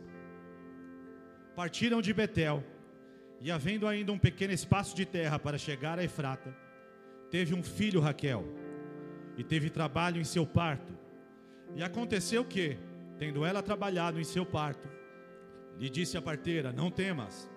Partiram 1.56 2.00
de 2.00 2.14
Betel, 2.14 2.62
e 3.40 3.50
havendo 3.50 3.88
ainda 3.88 4.12
um 4.12 4.18
pequeno 4.20 4.52
espaço 4.52 4.94
de 4.94 5.04
terra 5.04 5.36
para 5.36 5.58
chegar 5.58 5.98
a 5.98 6.04
Efrata, 6.04 6.56
teve 7.28 7.56
um 7.56 7.62
filho 7.64 8.00
Raquel, 8.00 8.44
e 9.36 9.42
teve 9.42 9.68
trabalho 9.68 10.20
em 10.20 10.24
seu 10.24 10.46
parto 10.46 11.02
e 11.74 11.82
aconteceu 11.82 12.44
que, 12.44 12.78
tendo 13.18 13.44
ela 13.44 13.62
trabalhado 13.62 14.20
em 14.20 14.24
seu 14.24 14.46
parto, 14.46 14.88
lhe 15.78 15.90
disse 15.90 16.16
a 16.16 16.22
parteira: 16.22 16.72
Não 16.72 16.90
temas, 16.90 17.50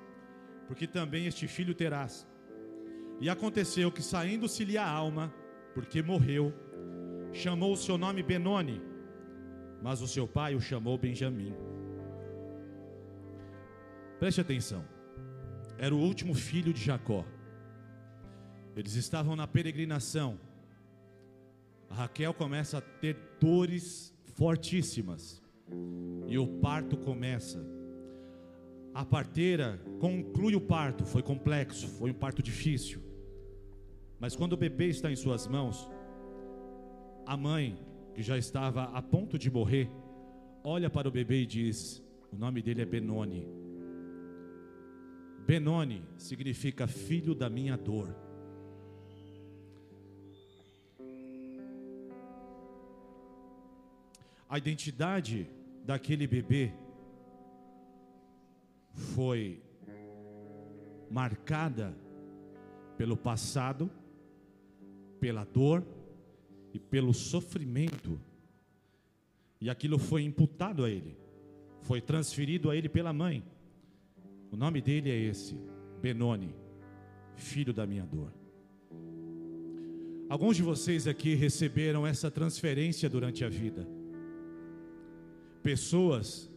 porque 0.67 0.87
também 0.87 1.27
este 1.27 1.47
filho 1.47 1.75
terás. 1.75 2.27
E 3.19 3.29
aconteceu 3.29 3.91
que, 3.91 4.01
saindo-se-lhe 4.01 4.77
a 4.77 4.87
alma, 4.87 5.33
porque 5.73 6.01
morreu, 6.01 6.53
chamou 7.31 7.73
o 7.73 7.77
seu 7.77 7.97
nome 7.97 8.23
Benoni, 8.23 8.81
mas 9.81 10.01
o 10.01 10.07
seu 10.07 10.27
pai 10.27 10.55
o 10.55 10.61
chamou 10.61 10.97
Benjamim. 10.97 11.53
Preste 14.19 14.41
atenção, 14.41 14.83
era 15.77 15.93
o 15.93 15.99
último 15.99 16.33
filho 16.33 16.73
de 16.73 16.83
Jacó. 16.83 17.23
Eles 18.75 18.95
estavam 18.95 19.35
na 19.35 19.47
peregrinação 19.47 20.39
a 21.89 21.95
Raquel 21.95 22.33
começa 22.33 22.77
a 22.77 22.81
ter 22.81 23.17
dores 23.39 24.13
fortíssimas. 24.35 25.41
E 26.27 26.37
o 26.37 26.47
parto 26.59 26.97
começa. 26.97 27.65
A 28.93 29.05
parteira 29.05 29.79
conclui 29.99 30.55
o 30.55 30.61
parto, 30.61 31.05
foi 31.05 31.21
complexo, 31.21 31.87
foi 31.87 32.11
um 32.11 32.13
parto 32.13 32.41
difícil. 32.41 33.01
Mas 34.19 34.35
quando 34.35 34.53
o 34.53 34.57
bebê 34.57 34.87
está 34.87 35.11
em 35.11 35.15
suas 35.15 35.47
mãos, 35.47 35.89
a 37.25 37.37
mãe, 37.37 37.77
que 38.15 38.23
já 38.23 38.37
estava 38.37 38.85
a 38.85 39.01
ponto 39.01 39.37
de 39.37 39.51
morrer, 39.51 39.89
olha 40.63 40.89
para 40.89 41.07
o 41.07 41.11
bebê 41.11 41.41
e 41.43 41.45
diz: 41.45 42.03
O 42.31 42.35
nome 42.35 42.61
dele 42.61 42.81
é 42.81 42.85
Benoni. 42.85 43.47
Benoni 45.45 46.03
significa 46.17 46.87
filho 46.87 47.35
da 47.35 47.49
minha 47.49 47.77
dor. 47.77 48.26
A 54.49 54.57
identidade 54.57 55.49
daquele 55.83 56.25
bebê 56.25 56.71
foi 58.93 59.61
marcada 61.11 61.95
pelo 62.97 63.17
passado, 63.17 63.91
pela 65.19 65.43
dor 65.43 65.85
e 66.73 66.79
pelo 66.79 67.13
sofrimento. 67.13 68.19
E 69.59 69.69
aquilo 69.69 69.99
foi 69.99 70.23
imputado 70.23 70.83
a 70.83 70.89
ele, 70.89 71.17
foi 71.81 71.99
transferido 71.99 72.69
a 72.69 72.75
ele 72.75 72.87
pela 72.87 73.11
mãe. 73.11 73.43
O 74.51 74.55
nome 74.55 74.81
dele 74.81 75.09
é 75.09 75.17
esse, 75.17 75.59
Benoni, 76.01 76.55
filho 77.35 77.73
da 77.73 77.85
minha 77.85 78.05
dor. 78.05 78.33
Alguns 80.29 80.57
de 80.57 80.63
vocês 80.63 81.07
aqui 81.07 81.35
receberam 81.35 82.05
essa 82.05 82.29
transferência 82.31 83.09
durante 83.09 83.43
a 83.43 83.49
vida 83.49 83.96
pessoas 85.57 86.49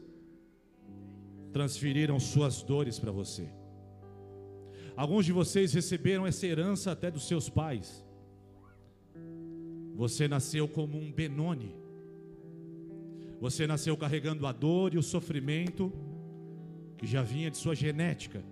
transferiram 1.52 2.18
suas 2.20 2.62
dores 2.62 2.98
para 2.98 3.10
você. 3.10 3.48
Alguns 4.96 5.24
de 5.24 5.32
vocês 5.32 5.72
receberam 5.72 6.26
essa 6.26 6.46
herança 6.46 6.92
até 6.92 7.10
dos 7.10 7.26
seus 7.26 7.48
pais. 7.48 8.04
Você 9.94 10.28
nasceu 10.28 10.68
como 10.68 10.98
um 10.98 11.12
Benoni. 11.12 11.74
Você 13.40 13.66
nasceu 13.66 13.96
carregando 13.96 14.46
a 14.46 14.52
dor 14.52 14.94
e 14.94 14.98
o 14.98 15.02
sofrimento 15.02 15.92
que 16.98 17.06
já 17.06 17.22
vinha 17.22 17.50
de 17.50 17.56
sua 17.56 17.74
genética. 17.74 18.44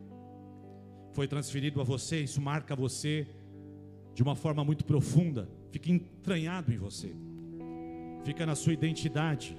Foi 1.12 1.28
transferido 1.28 1.80
a 1.80 1.84
você, 1.84 2.20
isso 2.20 2.40
marca 2.40 2.74
você 2.74 3.26
de 4.14 4.22
uma 4.22 4.34
forma 4.34 4.64
muito 4.64 4.84
profunda, 4.84 5.48
fica 5.70 5.90
entranhado 5.92 6.72
em 6.72 6.76
você. 6.76 7.14
Fica 8.24 8.44
na 8.44 8.54
sua 8.54 8.72
identidade. 8.72 9.56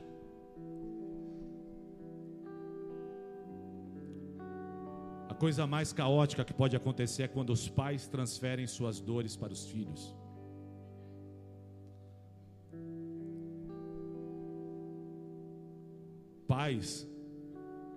Coisa 5.39 5.65
mais 5.65 5.93
caótica 5.93 6.43
que 6.43 6.54
pode 6.54 6.75
acontecer 6.75 7.23
é 7.23 7.28
quando 7.28 7.52
os 7.52 7.69
pais 7.69 8.08
transferem 8.08 8.67
suas 8.67 8.99
dores 8.99 9.36
para 9.38 9.54
os 9.54 9.65
filhos. 9.71 10.13
Pais 16.45 17.08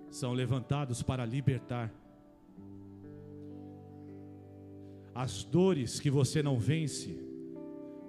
são 0.09 0.31
levantados 0.31 1.03
para 1.03 1.25
libertar. 1.25 1.91
As 5.13 5.43
dores 5.43 5.99
que 5.99 6.09
você 6.09 6.41
não 6.41 6.57
vence, 6.57 7.19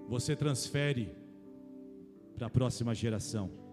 você 0.09 0.37
transfere 0.37 1.15
para 2.37 2.47
a 2.47 2.51
próxima 2.51 2.95
geração. 2.95 3.64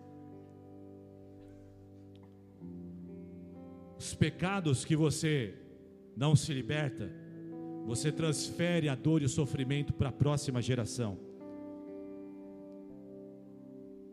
Os 4.01 4.15
pecados 4.15 4.83
que 4.83 4.95
você 4.95 5.53
não 6.17 6.35
se 6.35 6.51
liberta, 6.51 7.07
você 7.85 8.11
transfere 8.11 8.89
a 8.89 8.95
dor 8.95 9.21
e 9.21 9.25
o 9.25 9.29
sofrimento 9.29 9.93
para 9.93 10.09
a 10.09 10.11
próxima 10.11 10.59
geração. 10.59 11.19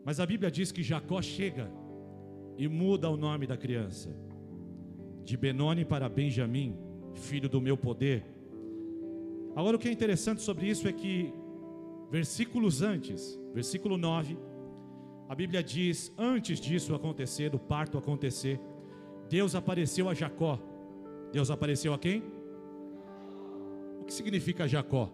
Mas 0.05 0.19
a 0.19 0.27
Bíblia 0.27 0.51
diz 0.51 0.71
que 0.71 0.83
Jacó 0.83 1.19
chega 1.23 1.71
e 2.55 2.67
muda 2.67 3.09
o 3.09 3.17
nome 3.17 3.47
da 3.47 3.57
criança, 3.57 4.15
de 5.25 5.35
Benoni 5.35 5.83
para 5.83 6.07
Benjamim, 6.07 6.77
filho 7.15 7.49
do 7.49 7.59
meu 7.59 7.75
poder. 7.75 8.23
Agora 9.55 9.75
o 9.75 9.79
que 9.79 9.89
é 9.89 9.91
interessante 9.91 10.43
sobre 10.43 10.67
isso 10.67 10.87
é 10.87 10.93
que 10.93 11.33
versículos 12.11 12.83
antes, 12.83 13.39
versículo 13.55 13.97
9, 13.97 14.37
a 15.27 15.33
Bíblia 15.33 15.63
diz: 15.63 16.13
antes 16.15 16.59
disso 16.59 16.93
acontecer, 16.93 17.49
do 17.49 17.57
parto 17.57 17.97
acontecer, 17.97 18.59
Deus 19.29 19.53
apareceu 19.53 20.09
a 20.09 20.13
Jacó. 20.13 20.59
Deus 21.31 21.51
apareceu 21.51 21.93
a 21.93 21.99
quem? 21.99 22.23
O 24.01 24.03
que 24.03 24.13
significa 24.13 24.67
Jacó? 24.67 25.11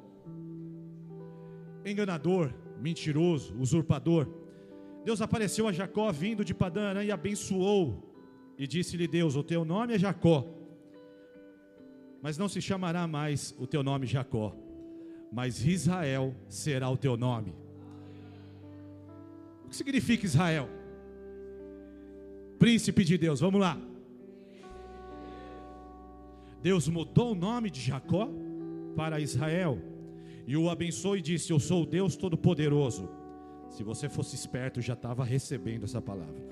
Enganador, 1.86 2.54
mentiroso, 2.80 3.54
usurpador. 3.60 4.28
Deus 5.04 5.21
apareceu 5.21 5.67
a 5.67 5.71
Jacó 5.71 6.12
vindo 6.12 6.45
de 6.45 6.54
Padã 6.54 7.04
e 7.04 7.12
abençoou. 7.12 8.01
E 8.58 8.65
disse-lhe 8.65 9.08
Deus: 9.08 9.36
O 9.36 9.43
teu 9.43 9.65
nome 9.65 9.93
é 9.93 9.99
Jacó, 9.99 10.47
mas 12.21 12.38
não 12.38 12.47
se 12.47 12.62
chamará 12.62 13.06
mais 13.06 13.54
o 13.60 13.67
teu 13.67 13.84
nome 13.84 14.08
Jacó, 14.08 14.56
mas 15.32 15.65
Israel 15.65 16.34
será 16.47 16.89
o 16.89 16.97
teu 16.97 17.17
nome. 17.17 17.54
O 19.65 19.69
que 19.69 19.75
significa 19.75 20.25
Israel? 20.25 20.69
Príncipe 22.58 23.04
de 23.04 23.17
Deus, 23.17 23.41
vamos 23.41 23.60
lá. 23.60 23.78
Deus 26.61 26.87
mudou 26.87 27.31
o 27.31 27.35
nome 27.35 27.69
de 27.69 27.81
Jacó 27.81 28.29
para 28.95 29.19
Israel 29.19 29.79
e 30.47 30.55
o 30.55 30.69
abençoou 30.69 31.17
e 31.17 31.21
disse: 31.21 31.51
Eu 31.51 31.59
sou 31.59 31.83
o 31.83 31.85
Deus 31.85 32.15
Todo-Poderoso. 32.15 33.09
Se 33.69 33.83
você 33.83 34.07
fosse 34.07 34.35
esperto, 34.35 34.81
já 34.81 34.93
estava 34.93 35.23
recebendo 35.23 35.83
essa 35.83 36.01
palavra. 36.01 36.45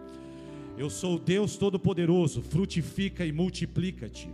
Eu 0.78 0.90
sou 0.90 1.16
o 1.16 1.20
Deus 1.20 1.56
Todo-Poderoso, 1.58 2.42
frutifica 2.42 3.26
e 3.26 3.32
multiplica-te. 3.32 4.30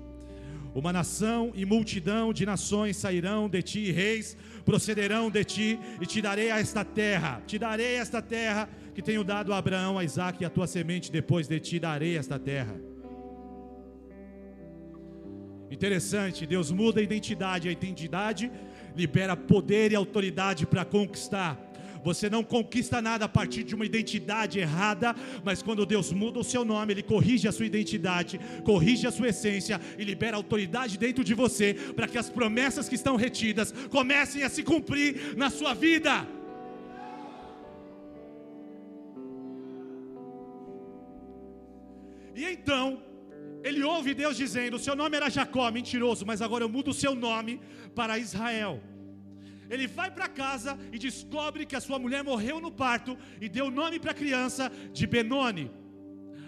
Uma 0.73 0.93
nação 0.93 1.51
e 1.55 1.65
multidão 1.65 2.31
de 2.31 2.45
nações 2.45 2.95
sairão 2.95 3.49
de 3.49 3.61
ti, 3.61 3.91
reis 3.91 4.37
procederão 4.63 5.29
de 5.29 5.43
ti, 5.43 5.79
e 5.99 6.05
te 6.05 6.21
darei 6.21 6.49
esta 6.49 6.85
terra. 6.85 7.41
Te 7.45 7.57
darei 7.57 7.95
esta 7.95 8.21
terra 8.21 8.69
que 8.93 9.01
tenho 9.01 9.23
dado 9.23 9.51
a 9.51 9.57
Abraão, 9.57 9.97
a 9.97 10.03
Isaac 10.03 10.41
e 10.41 10.45
a 10.45 10.49
tua 10.49 10.67
semente, 10.67 11.11
depois 11.11 11.47
de 11.47 11.59
ti 11.59 11.79
darei 11.79 12.17
esta 12.17 12.37
terra. 12.37 12.79
Interessante, 15.71 16.45
Deus 16.45 16.71
muda 16.71 16.99
a 16.99 17.03
identidade, 17.03 17.69
a 17.69 17.71
identidade 17.71 18.51
libera 18.95 19.37
poder 19.37 19.91
e 19.91 19.95
autoridade 19.95 20.65
para 20.65 20.83
conquistar. 20.83 21.57
Você 22.03 22.29
não 22.29 22.43
conquista 22.43 23.01
nada 23.01 23.25
a 23.25 23.29
partir 23.29 23.63
de 23.63 23.75
uma 23.75 23.85
identidade 23.85 24.57
errada, 24.59 25.15
mas 25.43 25.61
quando 25.61 25.85
Deus 25.85 26.11
muda 26.11 26.39
o 26.39 26.43
seu 26.43 26.63
nome, 26.63 26.93
Ele 26.93 27.03
corrige 27.03 27.47
a 27.47 27.51
sua 27.51 27.65
identidade, 27.65 28.39
corrige 28.63 29.05
a 29.05 29.11
sua 29.11 29.29
essência 29.29 29.79
e 29.97 30.03
libera 30.03 30.37
autoridade 30.37 30.97
dentro 30.97 31.23
de 31.23 31.33
você 31.33 31.73
para 31.73 32.07
que 32.07 32.17
as 32.17 32.29
promessas 32.29 32.87
que 32.87 32.95
estão 32.95 33.15
retidas 33.15 33.71
comecem 33.89 34.43
a 34.43 34.49
se 34.49 34.63
cumprir 34.63 35.35
na 35.35 35.49
sua 35.49 35.73
vida. 35.73 36.25
E 42.33 42.45
então, 42.45 43.08
ele 43.63 43.83
ouve 43.83 44.13
Deus 44.13 44.37
dizendo: 44.37 44.75
o 44.75 44.79
seu 44.79 44.95
nome 44.95 45.17
era 45.17 45.29
Jacó, 45.29 45.69
mentiroso, 45.71 46.25
mas 46.25 46.41
agora 46.41 46.63
eu 46.63 46.69
mudo 46.69 46.91
o 46.91 46.93
seu 46.93 47.13
nome 47.15 47.59
para 47.95 48.17
Israel. 48.17 48.81
Ele 49.69 49.85
vai 49.85 50.09
para 50.09 50.27
casa 50.27 50.77
e 50.91 50.97
descobre 50.97 51.65
que 51.65 51.75
a 51.75 51.81
sua 51.81 51.99
mulher 51.99 52.23
morreu 52.23 52.59
no 52.59 52.71
parto 52.71 53.17
e 53.39 53.47
deu 53.47 53.65
o 53.65 53.71
nome 53.71 53.99
para 53.99 54.11
a 54.11 54.15
criança 54.15 54.71
de 54.91 55.05
Benoni. 55.05 55.69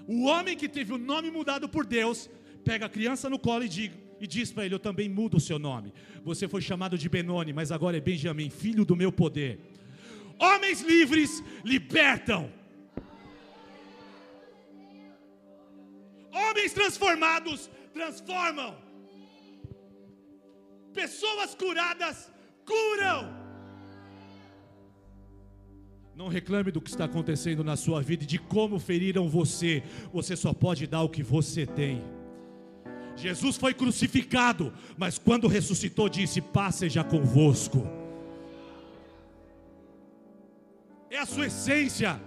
O 0.07 0.23
homem 0.25 0.57
que 0.57 0.67
teve 0.67 0.91
o 0.91 0.97
nome 0.97 1.29
mudado 1.29 1.69
por 1.69 1.85
Deus, 1.85 2.29
pega 2.63 2.87
a 2.87 2.89
criança 2.89 3.29
no 3.29 3.37
colo 3.37 3.63
e 3.63 3.69
diz, 3.69 3.91
e 4.19 4.25
diz 4.25 4.51
para 4.51 4.65
ele: 4.65 4.75
Eu 4.75 4.79
também 4.79 5.07
mudo 5.07 5.37
o 5.37 5.39
seu 5.39 5.59
nome. 5.59 5.93
Você 6.23 6.47
foi 6.47 6.61
chamado 6.61 6.97
de 6.97 7.07
Benoni, 7.07 7.53
mas 7.53 7.71
agora 7.71 7.97
é 7.97 8.01
Benjamim, 8.01 8.49
filho 8.49 8.83
do 8.83 8.95
meu 8.95 9.11
poder. 9.11 9.59
Homens 10.39 10.81
livres 10.81 11.43
libertam. 11.63 12.51
Transformados 16.69 17.69
transformam. 17.93 18.75
Pessoas 20.93 21.55
curadas 21.55 22.31
curam. 22.65 23.41
Não 26.15 26.27
reclame 26.27 26.71
do 26.71 26.81
que 26.81 26.89
está 26.89 27.05
acontecendo 27.05 27.63
na 27.63 27.75
sua 27.75 28.01
vida 28.01 28.23
e 28.23 28.27
de 28.27 28.37
como 28.37 28.79
feriram 28.79 29.29
você. 29.29 29.81
Você 30.13 30.35
só 30.35 30.53
pode 30.53 30.85
dar 30.85 31.01
o 31.01 31.09
que 31.09 31.23
você 31.23 31.65
tem. 31.65 32.03
Jesus 33.15 33.57
foi 33.57 33.73
crucificado, 33.73 34.73
mas 34.97 35.17
quando 35.17 35.47
ressuscitou, 35.47 36.09
disse: 36.09 36.41
Paz 36.41 36.75
seja 36.75 37.03
convosco. 37.03 37.87
É 41.09 41.17
a 41.17 41.25
sua 41.25 41.47
essência. 41.47 42.21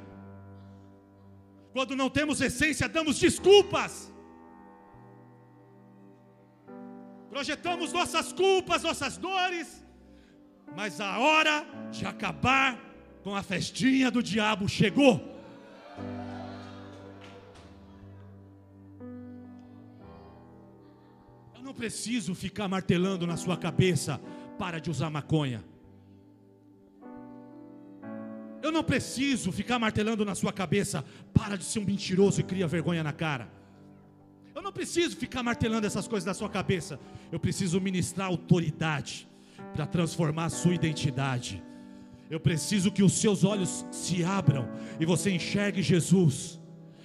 Quando 1.72 1.96
não 1.96 2.08
temos 2.08 2.40
essência, 2.40 2.88
damos 2.88 3.18
desculpas. 3.18 4.13
Projetamos 7.34 7.92
nossas 7.92 8.32
culpas, 8.32 8.84
nossas 8.88 9.16
dores 9.16 9.84
mas 10.74 11.00
a 11.00 11.18
hora 11.18 11.66
de 11.90 12.04
acabar 12.04 12.78
com 13.22 13.34
a 13.34 13.42
festinha 13.42 14.10
do 14.10 14.22
diabo 14.22 14.68
chegou. 14.68 15.20
Eu 21.54 21.62
não 21.62 21.72
preciso 21.72 22.34
ficar 22.34 22.68
martelando 22.68 23.26
na 23.26 23.36
sua 23.36 23.56
cabeça, 23.56 24.20
para 24.58 24.80
de 24.80 24.90
usar 24.90 25.10
maconha. 25.10 25.64
Eu 28.62 28.72
não 28.72 28.82
preciso 28.82 29.52
ficar 29.52 29.78
martelando 29.78 30.24
na 30.24 30.34
sua 30.34 30.52
cabeça, 30.52 31.04
para 31.32 31.56
de 31.56 31.64
ser 31.64 31.78
um 31.78 31.84
mentiroso 31.84 32.40
e 32.40 32.44
cria 32.44 32.66
vergonha 32.66 33.02
na 33.02 33.12
cara. 33.12 33.48
Eu 34.54 34.62
não 34.62 34.72
preciso 34.72 35.16
ficar 35.16 35.42
martelando 35.42 35.86
essas 35.86 36.06
coisas 36.06 36.24
na 36.24 36.32
sua 36.32 36.48
cabeça. 36.48 36.98
Eu 37.34 37.40
preciso 37.40 37.80
ministrar 37.80 38.28
autoridade 38.28 39.28
para 39.72 39.84
transformar 39.84 40.44
a 40.44 40.50
sua 40.50 40.72
identidade. 40.72 41.60
Eu 42.30 42.38
preciso 42.38 42.92
que 42.92 43.02
os 43.02 43.14
seus 43.14 43.42
olhos 43.42 43.84
se 43.90 44.22
abram 44.22 44.68
e 45.00 45.04
você 45.04 45.32
enxergue 45.32 45.82
Jesus, 45.82 46.60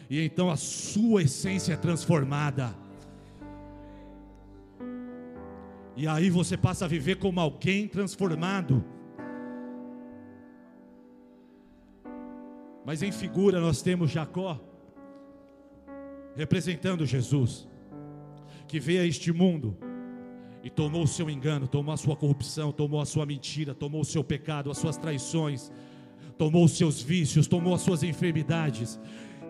e 0.07 0.21
então 0.21 0.51
a 0.51 0.55
sua 0.55 1.23
essência 1.23 1.73
é 1.73 1.75
transformada. 1.75 2.75
E 5.97 6.07
aí 6.07 6.29
você 6.29 6.55
passa 6.55 6.85
a 6.85 6.87
viver 6.87 7.15
como 7.15 7.39
alguém 7.39 7.87
transformado. 7.87 8.85
Mas 12.85 13.01
em 13.01 13.11
figura 13.11 13.59
nós 13.59 13.81
temos 13.81 14.11
Jacó, 14.11 14.61
representando 16.35 17.03
Jesus, 17.03 17.67
que 18.67 18.79
veio 18.79 19.01
a 19.01 19.05
este 19.07 19.33
mundo 19.33 19.88
e 20.63 20.69
tomou 20.69 21.03
o 21.03 21.07
seu 21.07 21.29
engano, 21.29 21.67
tomou 21.67 21.93
a 21.93 21.97
sua 21.97 22.15
corrupção, 22.15 22.71
tomou 22.71 23.01
a 23.01 23.05
sua 23.05 23.25
mentira, 23.25 23.73
tomou 23.73 24.01
o 24.01 24.05
seu 24.05 24.23
pecado, 24.23 24.69
as 24.69 24.77
suas 24.77 24.97
traições, 24.97 25.71
tomou 26.37 26.65
os 26.65 26.73
seus 26.73 27.01
vícios, 27.01 27.47
tomou 27.47 27.73
as 27.73 27.81
suas 27.81 28.03
enfermidades 28.03 28.99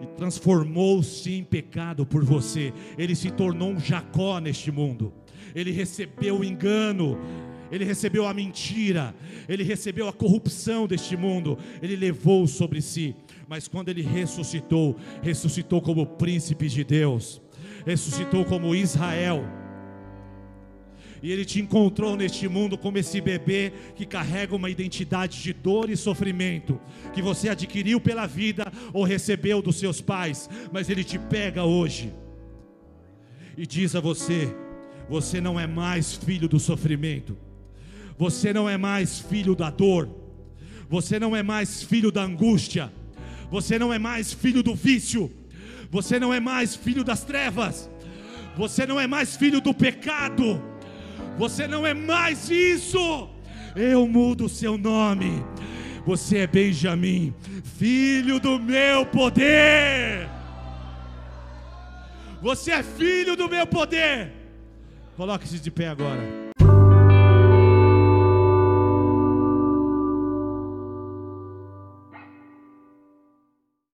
e 0.01 0.05
transformou-se 0.15 1.31
em 1.31 1.43
pecado 1.43 2.05
por 2.05 2.23
você. 2.23 2.73
Ele 2.97 3.15
se 3.15 3.31
tornou 3.31 3.71
um 3.71 3.79
Jacó 3.79 4.39
neste 4.39 4.71
mundo. 4.71 5.11
Ele 5.55 5.71
recebeu 5.71 6.39
o 6.39 6.43
engano, 6.43 7.17
ele 7.71 7.83
recebeu 7.83 8.27
a 8.27 8.33
mentira, 8.33 9.15
ele 9.47 9.63
recebeu 9.63 10.07
a 10.07 10.13
corrupção 10.13 10.87
deste 10.87 11.17
mundo, 11.17 11.57
ele 11.81 11.95
levou 11.95 12.47
sobre 12.47 12.81
si. 12.81 13.15
Mas 13.47 13.67
quando 13.67 13.89
ele 13.89 14.03
ressuscitou, 14.03 14.95
ressuscitou 15.23 15.81
como 15.81 16.05
príncipe 16.05 16.67
de 16.69 16.83
Deus, 16.83 17.41
ressuscitou 17.83 18.45
como 18.45 18.75
Israel 18.75 19.43
e 21.21 21.31
Ele 21.31 21.45
te 21.45 21.59
encontrou 21.59 22.15
neste 22.15 22.47
mundo 22.47 22.77
como 22.77 22.97
esse 22.97 23.19
bebê 23.21 23.71
que 23.95 24.05
carrega 24.05 24.55
uma 24.55 24.69
identidade 24.69 25.41
de 25.41 25.53
dor 25.53 25.89
e 25.89 25.97
sofrimento, 25.97 26.79
que 27.13 27.21
você 27.21 27.49
adquiriu 27.49 27.99
pela 27.99 28.25
vida 28.25 28.71
ou 28.93 29.03
recebeu 29.03 29.61
dos 29.61 29.77
seus 29.77 30.01
pais, 30.01 30.49
mas 30.71 30.89
Ele 30.89 31.03
te 31.03 31.17
pega 31.17 31.63
hoje 31.63 32.13
e 33.57 33.65
diz 33.65 33.95
a 33.95 33.99
você: 33.99 34.53
você 35.09 35.41
não 35.41 35.59
é 35.59 35.67
mais 35.67 36.13
filho 36.13 36.47
do 36.47 36.59
sofrimento, 36.59 37.37
você 38.17 38.53
não 38.53 38.69
é 38.69 38.77
mais 38.77 39.19
filho 39.19 39.55
da 39.55 39.69
dor, 39.69 40.09
você 40.89 41.19
não 41.19 41.35
é 41.35 41.43
mais 41.43 41.83
filho 41.83 42.11
da 42.11 42.23
angústia, 42.23 42.91
você 43.51 43.77
não 43.77 43.93
é 43.93 43.99
mais 43.99 44.31
filho 44.31 44.63
do 44.63 44.75
vício, 44.75 45.31
você 45.91 46.19
não 46.19 46.33
é 46.33 46.39
mais 46.39 46.75
filho 46.75 47.03
das 47.03 47.23
trevas. 47.23 47.89
Você 48.59 48.85
não 48.85 48.99
é 48.99 49.07
mais 49.07 49.37
filho 49.37 49.61
do 49.61 49.73
pecado. 49.73 50.61
Você 51.39 51.65
não 51.69 51.87
é 51.87 51.93
mais 51.93 52.49
isso. 52.49 53.29
Eu 53.73 54.05
mudo 54.05 54.45
o 54.45 54.49
seu 54.49 54.77
nome. 54.77 55.41
Você 56.05 56.39
é 56.39 56.47
Benjamim, 56.47 57.33
filho 57.77 58.41
do 58.41 58.59
meu 58.59 59.05
poder. 59.05 60.27
Você 62.41 62.71
é 62.71 62.83
filho 62.83 63.37
do 63.37 63.47
meu 63.47 63.65
poder. 63.65 64.33
Coloque-se 65.15 65.59
de 65.59 65.71
pé 65.71 65.87
agora. 65.87 66.38